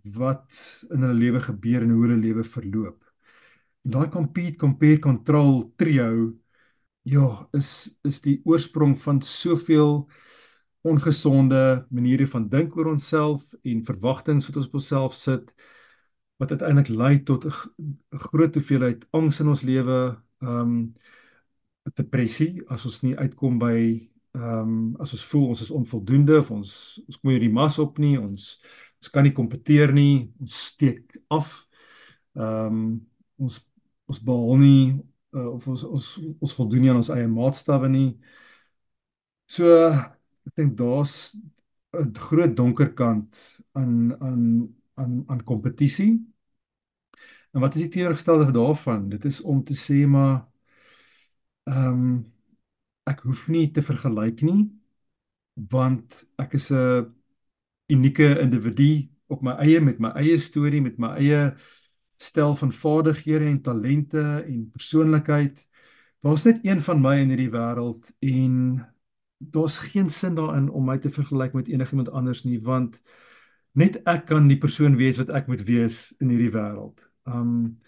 [0.05, 3.05] wat in hulle lewe gebeur en hoe hulle lewe verloop.
[3.85, 6.35] En daai compete, compare, control trio
[7.03, 10.09] ja, is is die oorsprong van soveel
[10.81, 15.53] ongesonde maniere van dink oor onsself en verwagtinge wat ons op onsself sit
[16.39, 20.19] wat uiteindelik lei tot 'n groot hoeveelheid angs in ons lewe.
[20.41, 20.95] Ehm um,
[21.97, 23.77] depressie as ons nie uitkom by
[24.37, 26.73] ehm um, as ons voel ons is onvoldoende of ons
[27.07, 28.51] ons kom hier die mas op nie ons
[29.01, 31.53] ons kan nie kompeteer nie ons steek af
[32.37, 32.83] ehm um,
[33.39, 33.61] ons
[34.09, 34.85] ons behaal nie
[35.35, 38.11] uh, of ons ons ons voldoen nie aan ons eie maatstawwe nie
[39.49, 41.37] so ek dink daar's
[41.97, 46.13] 'n groot donker kant aan aan aan aan kompetisie.
[47.53, 49.09] En wat is die teenoorgestelde daarvan?
[49.09, 50.47] Dit is om te sê maar
[51.69, 52.11] ehm um,
[53.09, 54.69] ek hoef nie te vergelyk nie
[55.71, 57.09] want ek is 'n
[57.89, 61.55] unieke individu op my eie met my eie storie met my eie
[62.19, 65.69] stel van vaardighede en talente en persoonlikheid.
[66.21, 68.87] Daar's net een van my in hierdie wêreld en
[69.39, 73.03] daar's geen sin daarin om my te vergelyk met enigiemand anders nie want
[73.73, 77.07] net ek kan die persoon wees wat ek moet wees in hierdie wêreld.
[77.25, 77.79] Um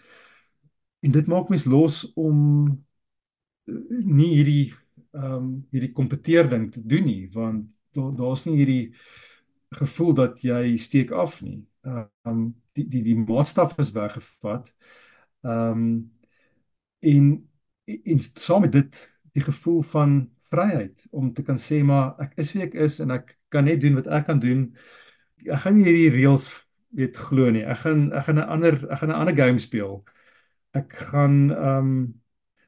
[1.01, 2.69] en dit maak mens los om
[3.65, 4.73] nie hierdie
[5.11, 8.93] um hierdie kompeteer ding te doen nie want daar's nie hierdie
[9.75, 11.61] gevoel dat jy steek af nie.
[12.27, 14.71] Um die die die maatstaf is weggevat.
[15.43, 16.11] Um
[16.99, 17.31] en
[17.85, 18.99] en saam met dit
[19.35, 23.15] die gevoel van vryheid om te kan sê maar ek is wie ek is en
[23.15, 24.67] ek kan net doen wat ek kan doen.
[25.47, 26.49] Ek gaan nie hierdie reëls
[26.95, 27.63] weet glo nie.
[27.63, 30.03] Ek gaan ek gaan 'n ander ek gaan 'n ander game speel.
[30.73, 31.89] Ek gaan um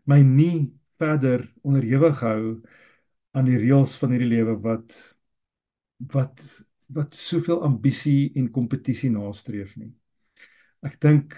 [0.06, 0.72] my nie
[1.04, 2.44] verder onderhewig hou
[3.36, 4.96] aan die reëls van hierdie lewe wat
[6.14, 6.46] wat
[6.94, 9.94] wat soveel ambisie en kompetisie nastreef nie.
[10.86, 11.38] Ek dink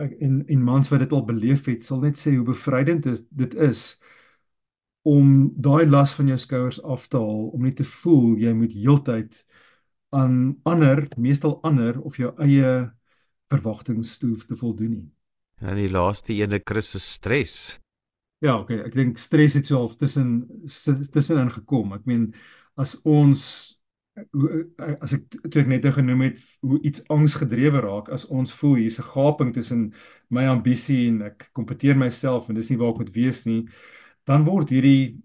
[0.00, 3.54] en en mans wat dit al beleef het, sal net sê hoe bevrydend is dit
[3.68, 3.86] is
[5.06, 8.74] om daai las van jou skouers af te haal om nie te voel jy moet
[8.74, 9.38] heeltyd
[10.16, 12.90] aan ander, meestal ander of jou eie
[13.52, 15.08] verwagtinge hoef te voldoen nie.
[15.62, 17.78] En die laaste ene Christus stres.
[18.44, 21.94] Ja, okay, ek dink stres het so half tussen tussenin gekom.
[21.96, 22.34] Ek meen
[22.76, 23.46] as ons
[24.32, 24.64] hoe
[25.04, 28.78] as ek toe ek net nou genoem het hoe iets angsgedrewe raak as ons voel
[28.80, 29.92] hier's 'n gaping tussen
[30.30, 33.68] my ambisie en ek kompeteer myself en dis nie waar ek moet wees nie
[34.24, 35.20] dan word hierdie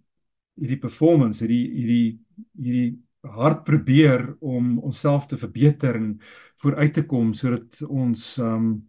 [0.59, 2.19] hierdie performance hierdie hierdie
[2.59, 6.19] hierdie hard probeer om onsself te verbeter en
[6.61, 8.87] vooruit te kom sodat ons um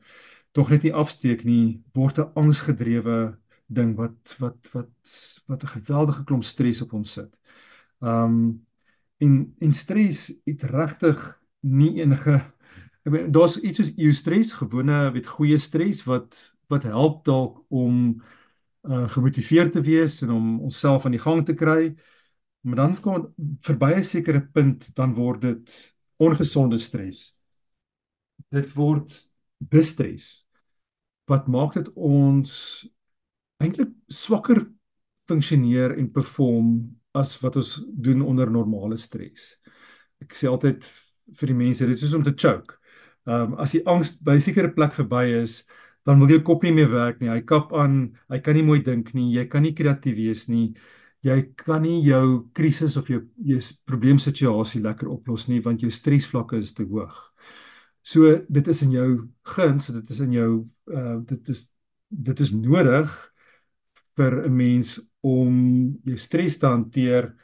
[0.52, 3.38] tog net nie afsteek nie word 'n angsgedrewe
[3.74, 4.94] ding wat wat wat
[5.46, 7.38] wat 'n geweldige klomp stres op ons sit.
[8.00, 8.66] Um
[9.18, 12.34] en en stres het regtig nie enige
[13.02, 16.38] ek bedoel daar's iets soos eustres gewone weet goeie stres wat
[16.72, 18.22] wat help dalk om
[18.88, 21.92] uh, gemotiveerd te wees en om onsself aan die gang te kry
[22.62, 23.28] maar dan kom
[23.66, 27.34] verby 'n sekere punt dan word dit ongesonde stres
[28.50, 29.10] dit word
[29.58, 30.46] bestres
[31.26, 32.50] wat maak dit ons
[33.62, 34.64] eintlik swakker
[35.30, 36.74] funksioneer en perform
[37.16, 39.56] as wat ons doen onder normale stres.
[40.22, 40.86] Ek sê altyd
[41.38, 42.78] vir die mense, dit is soos om te choke.
[43.28, 45.62] Ehm um, as die angs by 'n sekere plek verby is,
[46.06, 47.30] dan wil jou kop nie meer werk nie.
[47.30, 50.74] Hy kap aan, hy kan nie mooi dink nie, jy kan nie kreatief wees nie.
[51.22, 56.58] Jy kan nie jou krisis of jou jou probleemsituasie lekker oplos nie want jou stresvlakke
[56.58, 57.14] is te hoog.
[58.02, 61.70] So dit is in jou guns, dit is in jou uh dit is
[62.10, 63.31] dit is nodig
[64.16, 67.34] vir 'n mens om jou stres te hanteer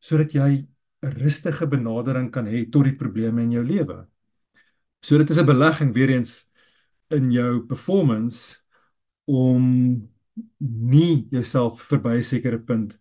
[0.00, 0.66] sodat jy
[1.02, 4.06] 'n rustige benadering kan hê tot die probleme in jou lewe.
[5.02, 6.48] So dit is 'n belegging weer eens
[7.10, 8.56] in jou performance
[9.24, 10.08] om
[10.58, 12.98] nie jouself verby 'n sekere punt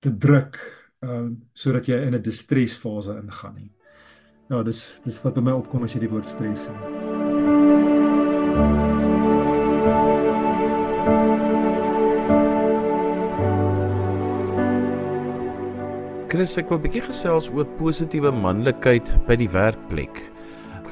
[0.00, 0.58] te druk
[1.02, 3.72] uh sodat jy in 'n distresfase ingaan nie.
[4.48, 6.78] Ja, dis dis wat by my opkom as jy die woord stres sien.
[16.30, 20.20] Chris, ek wil 'n bietjie gesels oor positiewe manlikheid by die werkplek.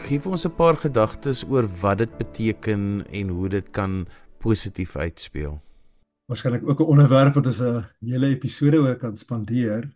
[0.03, 4.09] Gee vir ons 'n paar gedagtes oor wat dit beteken en hoe dit kan
[4.43, 5.61] positief uitspeel.
[6.27, 9.87] Waarskynlik ook 'n onderwerp wat ons 'n hele episode oor kan spandeer.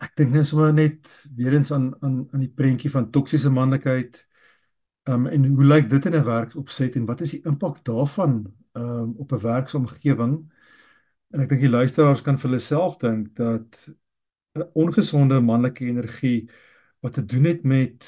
[0.00, 4.26] Ek dink net sommer net weer eens aan aan aan die prentjie van toksiese manlikheid.
[5.06, 9.14] Um en hoe lyk dit in 'n werksopset en wat is die impak daarvan um
[9.18, 10.50] op 'n werksomgewing?
[11.30, 13.94] En ek dink die luisteraars kan vir hulle self dink dat
[14.72, 16.50] ongesonde manlike energie
[17.00, 18.06] wat te doen het met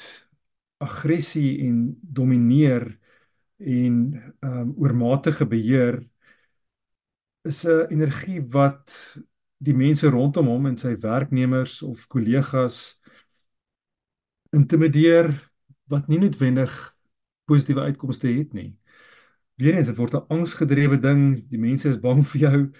[0.77, 2.99] aggressie en domineer
[3.57, 3.95] en
[4.39, 6.07] ehm um, oormatige beheer
[7.41, 9.17] is 'n energie wat
[9.57, 13.01] die mense rondom hom en sy werknemers of kollegas
[14.51, 15.31] intimideer
[15.87, 16.97] wat nie noodwendig
[17.45, 18.75] positiewe uitkomste het nie.
[19.57, 22.71] Weerens dit word 'n angsgedrewe ding, die mense is bang vir jou.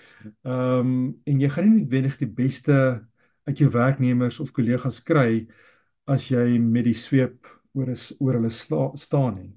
[0.43, 3.07] Ehm um, en jy gaan nie noodwendig die beste
[3.47, 5.47] uit jou werknemers of kollegas kry
[6.07, 9.53] as jy met die sweep oor is oor hulle sta, staan nie.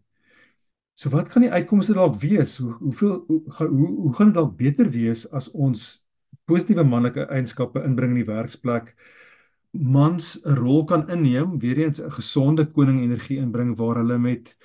[1.00, 2.58] So wat gaan die uitkomste dalk wees?
[2.60, 6.04] Hoe hoeveel hoe hoe, hoe gaan dit dalk beter wees as ons
[6.50, 8.94] positiewe manlike eienskappe inbring in die werksplek,
[9.72, 14.56] mans 'n rol kan inneem, weer eens 'n gesonde koning energie inbring waar hulle met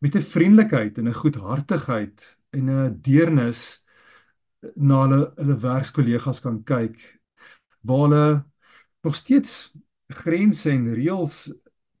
[0.00, 3.84] met 'n vriendelikheid en 'n goedhartigheid en 'n deernis
[4.76, 6.98] na hulle hulle werkskollegas kan kyk
[7.80, 8.44] waar hulle
[9.02, 9.74] nog steeds
[10.08, 11.52] grense en reëls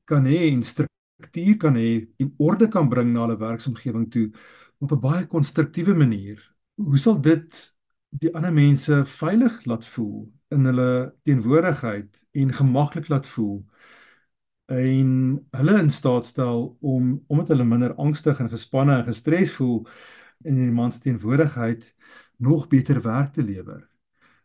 [0.08, 4.30] kan hê en struktuur kan hê en orde kan bring na hulle werksomgewing toe
[4.78, 6.38] op 'n baie konstruktiewe manier.
[6.76, 7.74] Hoe sal dit
[8.10, 13.64] die ander mense veilig laat voel in hulle teenwoordigheid en gemaklik laat voel?
[14.68, 19.86] en hulle in staat stel om omdat hulle minder angstig en gespanne en gestres voel
[20.44, 21.86] in die man se teenwoordigheid
[22.36, 23.87] nog beter werk te lewer.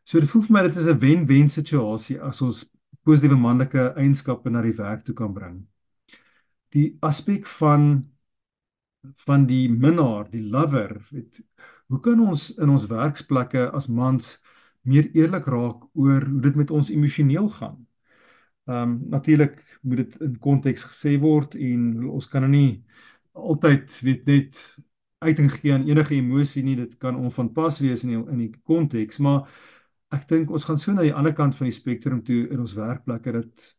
[0.04, 2.66] So dit voel vir my dit is 'n wen-wen situasie as ons
[3.06, 5.68] positiewe manlike eienskappe na die werk toe kan bring.
[6.72, 8.10] Die aspek van
[9.28, 11.42] van die minnaar, die lover, weet
[11.88, 14.38] hoe kan ons in ons werksplekke as mans
[14.82, 17.86] meer eerlik raak oor hoe dit met ons emosioneel gaan?
[18.68, 22.84] Ehm um, natuurlik moet dit in konteks gesê word en ons kan nou nie
[23.34, 24.78] altyd weet net
[25.24, 26.76] uiting gee aan enige emosie nie.
[26.76, 29.48] Dit kan onvanpas wees in die, in die konteks, maar
[30.14, 32.78] ek dink ons gaan so na die ander kant van die spektrum toe in ons
[32.78, 33.74] werkplekke dat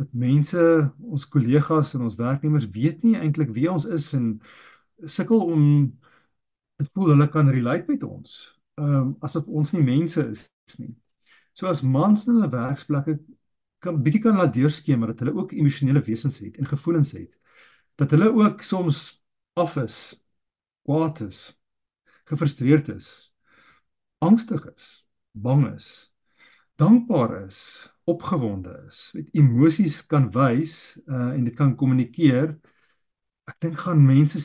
[0.00, 0.62] dat mense,
[1.04, 4.38] ons kollegas en ons werknemers weet nie eintlik wie ons is en
[5.04, 5.64] sukkel om
[6.80, 8.38] dit voel hulle kan relate met ons.
[8.80, 10.48] Ehm um, asof ons nie mense is
[10.80, 10.94] nie.
[11.52, 13.18] So as mans in hulle werksplekke
[13.84, 17.32] kan bietjie kan laat deurskemer dat hulle ook emosionele wesens het en gevoelens het.
[18.00, 19.20] Dat hulle ook soms
[19.58, 19.98] af is,
[20.86, 21.52] kwaad is,
[22.24, 23.34] gefrustreerd is,
[24.18, 25.01] angstig is,
[25.32, 26.12] bang is,
[26.76, 27.58] dankbaar is,
[28.04, 29.10] opgewonde is.
[29.14, 32.56] Weet emosies kan wys uh, en dit kan kommunikeer.
[33.48, 34.40] Ek dink gaan mense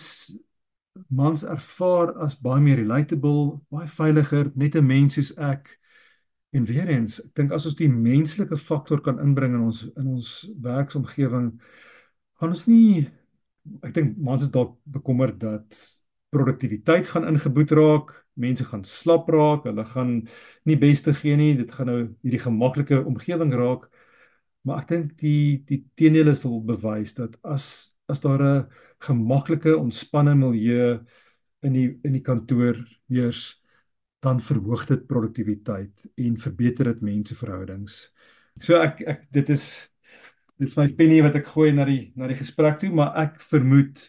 [1.13, 5.69] mans ervaar as baie meer relatable, baie veiliger, net 'n mens soos ek.
[6.55, 10.07] En weer eens, ek dink as ons die menslike faktor kan inbring in ons in
[10.07, 11.59] ons werksomgewing,
[12.39, 13.09] gaan ons nie
[13.83, 15.77] ek dink mans is dalk bekommerd dat
[16.33, 20.11] produktiwiteit gaan ingeboet raak, mense gaan slap raak, hulle gaan
[20.65, 23.87] nie beste gee nie, dit gaan nou hierdie gemaklike omgewing raak.
[24.67, 28.67] Maar ek dink die die teenoor sal bewys dat as as daar 'n
[28.99, 30.99] gemaklike, ontspanne milieu
[31.63, 32.77] in die in die kantoor
[33.09, 33.61] heers,
[34.21, 38.11] dan verhoog dit produktiwiteit en verbeter dit menseverhoudings.
[38.61, 39.89] So ek ek dit is
[40.57, 43.41] dit is my penny wat ek gooi na die na die gesprek toe, maar ek
[43.41, 44.01] vermoed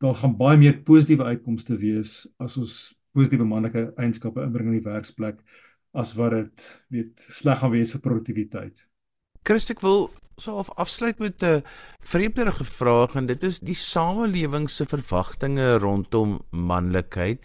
[0.00, 4.86] daar gaan baie meer positiewe uitkomste wees as ons positiewe manlike eienskappe inbring in die
[4.86, 5.40] werksplek
[5.92, 8.86] as wat dit weet sleg gaan wees vir produktiwiteit.
[9.46, 11.62] Christek wil so af afsluit met 'n
[12.00, 17.38] vreemderige vraag en dit is die samelewing se verwagtinge rondom manlikheid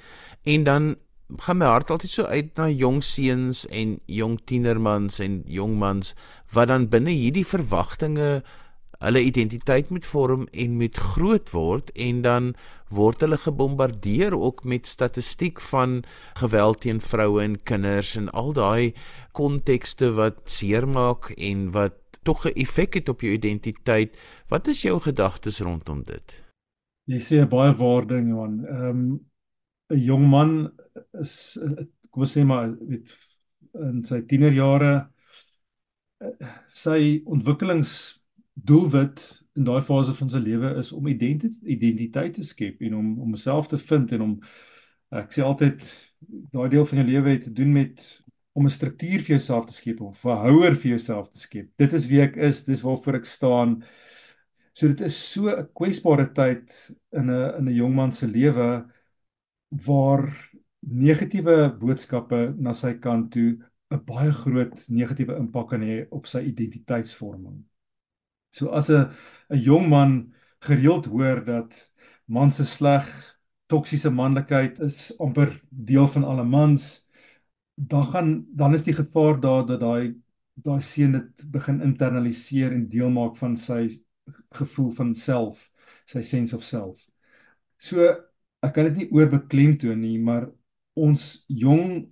[0.44, 0.96] en dan
[1.38, 6.14] gaan my hart altyd so uit na jong seuns en jong tienermans en jong mans
[6.54, 8.44] wat dan binne hierdie verwagtinge
[9.06, 12.54] hulle identiteit moet vorm en moet groot word en dan
[12.94, 16.04] word hulle gebombardeer ook met statistiek van
[16.40, 18.94] geweld teen vroue en kinders en al daai
[19.38, 24.18] kontekste wat seermaak en wat tog 'n effek het op jou identiteit.
[24.50, 26.44] Wat is jou gedagtes rondom dit?
[27.06, 28.66] Jy sê baie waarding man.
[28.66, 29.20] Ehm um,
[29.90, 30.72] 'n jong man
[31.22, 31.60] is
[32.10, 33.12] kom ons sê maar weet
[33.74, 35.10] in sy tienerjare
[36.74, 37.22] sy
[38.56, 43.20] ontwikkelingsdoelwit in daai fase van sy lewe is om identiteit identiteit te skep en om
[43.20, 44.34] om homself te vind en om
[45.12, 45.84] ek sê altyd
[46.52, 49.74] daai deel van jou lewe het te doen met om 'n struktuur vir jouself te
[49.74, 51.70] skep of 'n houer vir jouself te skep.
[51.78, 53.84] Dit is wie ek is, dis waarvoor ek staan.
[54.74, 58.86] So dit is so 'n kwesbare tyd in 'n in 'n jong man se lewe
[59.70, 60.52] waar
[60.82, 63.58] negatiewe boodskappe na sy kant toe
[63.92, 67.64] 'n baie groot negatiewe impak kan hê op sy identiteitsvorming.
[68.56, 69.12] So as 'n
[69.52, 71.92] 'n jong man gereeld hoor dat
[72.26, 73.06] man se sleg
[73.68, 77.08] toksiese manlikheid is amper deel van alle mans,
[77.76, 80.16] dan gaan dan is die gevaar daar dat daai
[80.54, 83.90] daai seun dit begin internaliseer en deel maak van sy
[84.56, 85.72] gevoel van self,
[86.06, 87.10] sy sense of self.
[87.78, 88.08] So
[88.64, 90.48] ek kan dit nie oorbeklemtoon nie, maar
[90.96, 92.08] ons jong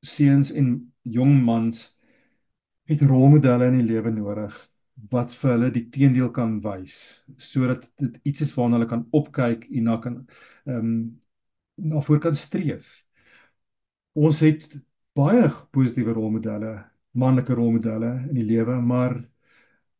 [0.00, 1.88] seuns en jong mans
[2.86, 4.69] het rolmodelle in die lewe nodig
[5.10, 6.96] wat vir hulle die teendeel kan wys
[7.40, 10.22] sodat dit iets is waarna hulle kan opkyk en na kan
[10.66, 10.94] ehm um,
[11.80, 13.06] na voor kan streef.
[14.12, 14.66] Ons het
[15.16, 16.74] baie positiewe rolmodelle,
[17.16, 19.14] manlike rolmodelle in die lewe, maar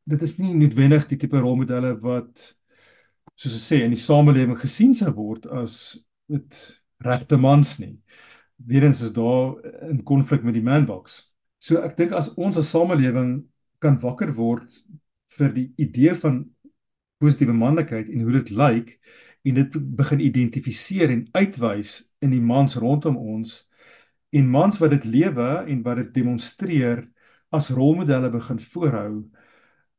[0.04, 2.42] dit is nie noodwendig die tipe rolmodelle wat
[3.32, 6.60] soos ek sê in die samelewing gesien sou word as dit
[7.00, 7.96] regte mans nie.
[8.66, 11.32] weer eens is daar in konflik met die manbox.
[11.58, 13.44] So ek dink as ons as samelewing
[13.80, 14.68] kan wakker word
[15.36, 16.44] vir die idee van
[17.20, 18.94] positiewe manlikheid en hoe dit lyk
[19.48, 23.60] en dit begin identifiseer en uitwys in die mans rondom ons
[24.36, 27.04] en mans wat dit lewe en wat dit demonstreer
[27.50, 29.14] as rolmodelle begin voorhou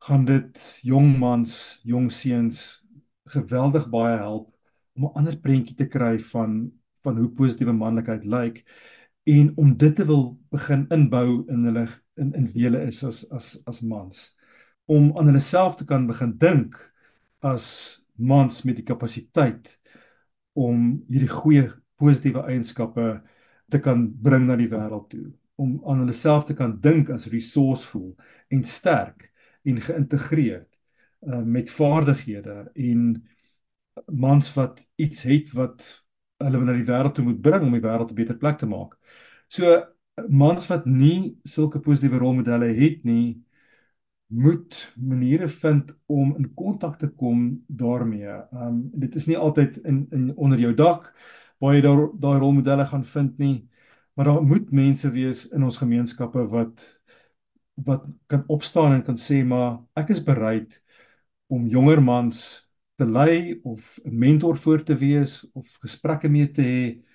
[0.01, 2.81] gaan dit jong mans, jong seuns
[3.29, 4.49] geweldig baie help
[4.97, 6.71] om 'n ander prentjie te kry van
[7.03, 8.63] van hoe positiewe manlikheid lyk
[9.23, 11.87] en om dit te wil begin inbou in hulle
[12.21, 14.23] in in wie hulle is as as as mans
[14.91, 16.77] om aan hulle self te kan begin dink
[17.51, 17.67] as
[18.15, 19.77] mans met die kapasiteit
[20.53, 21.67] om hierdie goeie
[22.01, 23.07] positiewe eienskappe
[23.71, 25.27] te kan bring na die wêreld toe
[25.61, 28.11] om aan hulle self te kan dink as resourceful
[28.51, 29.29] en sterk
[29.67, 30.69] en geïntegreerd
[31.27, 33.03] uh, met vaardighede en
[34.05, 35.87] mans wat iets het wat
[36.41, 38.97] hulle na die wêreld toe moet bring om die wêreld 'n beter plek te maak.
[39.47, 39.85] So
[40.29, 43.41] mans wat nie sulke positiewe rolmodelle het nie,
[44.31, 48.31] moet maniere vind om in kontak te kom daarmee.
[48.51, 51.11] Um dit is nie altyd in in onder jou dak
[51.59, 53.67] waar jy daar daai rolmodelle gaan vind nie,
[54.15, 57.01] maar daar moet mense wees in ons gemeenskappe wat
[57.75, 60.81] wat kan opstaan en kan sê maar ek is bereid
[61.47, 66.61] om jonger mans te lei of 'n mentor voor te wees of gesprekke mee te
[66.61, 67.10] hê.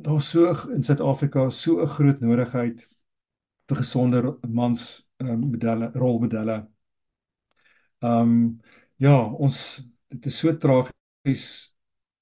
[0.00, 2.88] Daar's so in Suid-Afrika so 'n groot nodigheid
[3.68, 6.68] vir gesonder mans um, modelle, rolmodelle.
[8.02, 8.60] Ehm um,
[8.96, 11.44] ja, ons dit is so tragies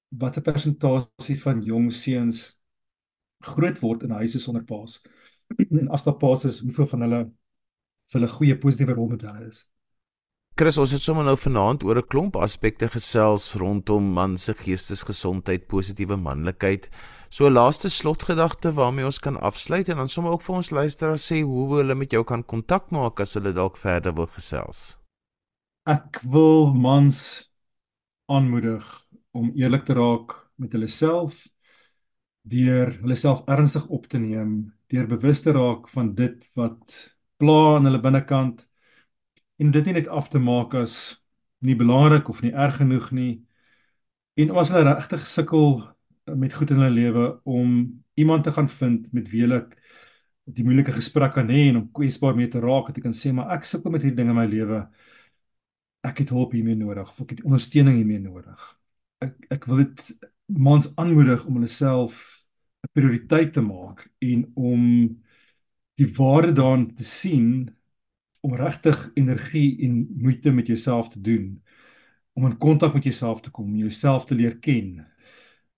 [0.09, 2.57] wat 'n persentasie van jong seuns
[3.39, 5.01] groot word in huise sonder paas.
[5.81, 7.21] En as daar paas is, hoeveel van hulle
[8.11, 9.65] vir hulle goeie positiewe rolmodelle is.
[10.59, 15.67] Chris, ons het sommer nou vanaand oor 'n klomp aspekte gesels rondom man se geestesgesondheid,
[15.67, 16.89] positiewe manlikheid.
[17.29, 21.31] So 'n laaste slotgedagte waarmee ons kan afsluit en dan sommer ook vir ons luisteraars
[21.31, 24.97] sê hoe hulle met jou kan kontak maak as hulle dalk verder wil gesels.
[25.87, 27.49] Ek wil mans
[28.27, 31.47] aanmoedig om eerlik te raak met hulle self
[32.41, 37.77] deur hulle self ernstig op te neem, deur bewus te raak van dit wat pla
[37.77, 38.67] in hulle binnekant
[39.61, 40.95] en dit nie net af te maak as
[41.61, 43.33] nie belangrik of nie erg genoeg nie.
[44.41, 45.75] En as hulle regtig sukkel
[46.41, 47.75] met goed in hulle lewe om
[48.17, 49.61] iemand te gaan vind met wie hulle
[50.49, 53.31] die moeilike gesprek kan hê en om kwesbaar mee te raak en te kan sê
[53.35, 54.81] maar ek sukkel met hierdie dinge in my lewe.
[56.09, 58.61] Ek het hulp hiermee nodig of ek het ondersteuning hiermee nodig.
[59.21, 60.07] Ek ek wil dit
[60.51, 62.17] mans aanmoedig om hulle self
[62.81, 64.81] 'n prioriteit te maak en om
[66.01, 67.69] die waarde daarin te sien
[68.41, 71.63] om regtig energie en moeite met jouself te doen
[72.33, 75.07] om in kontak met jouself te kom, jouself te leer ken.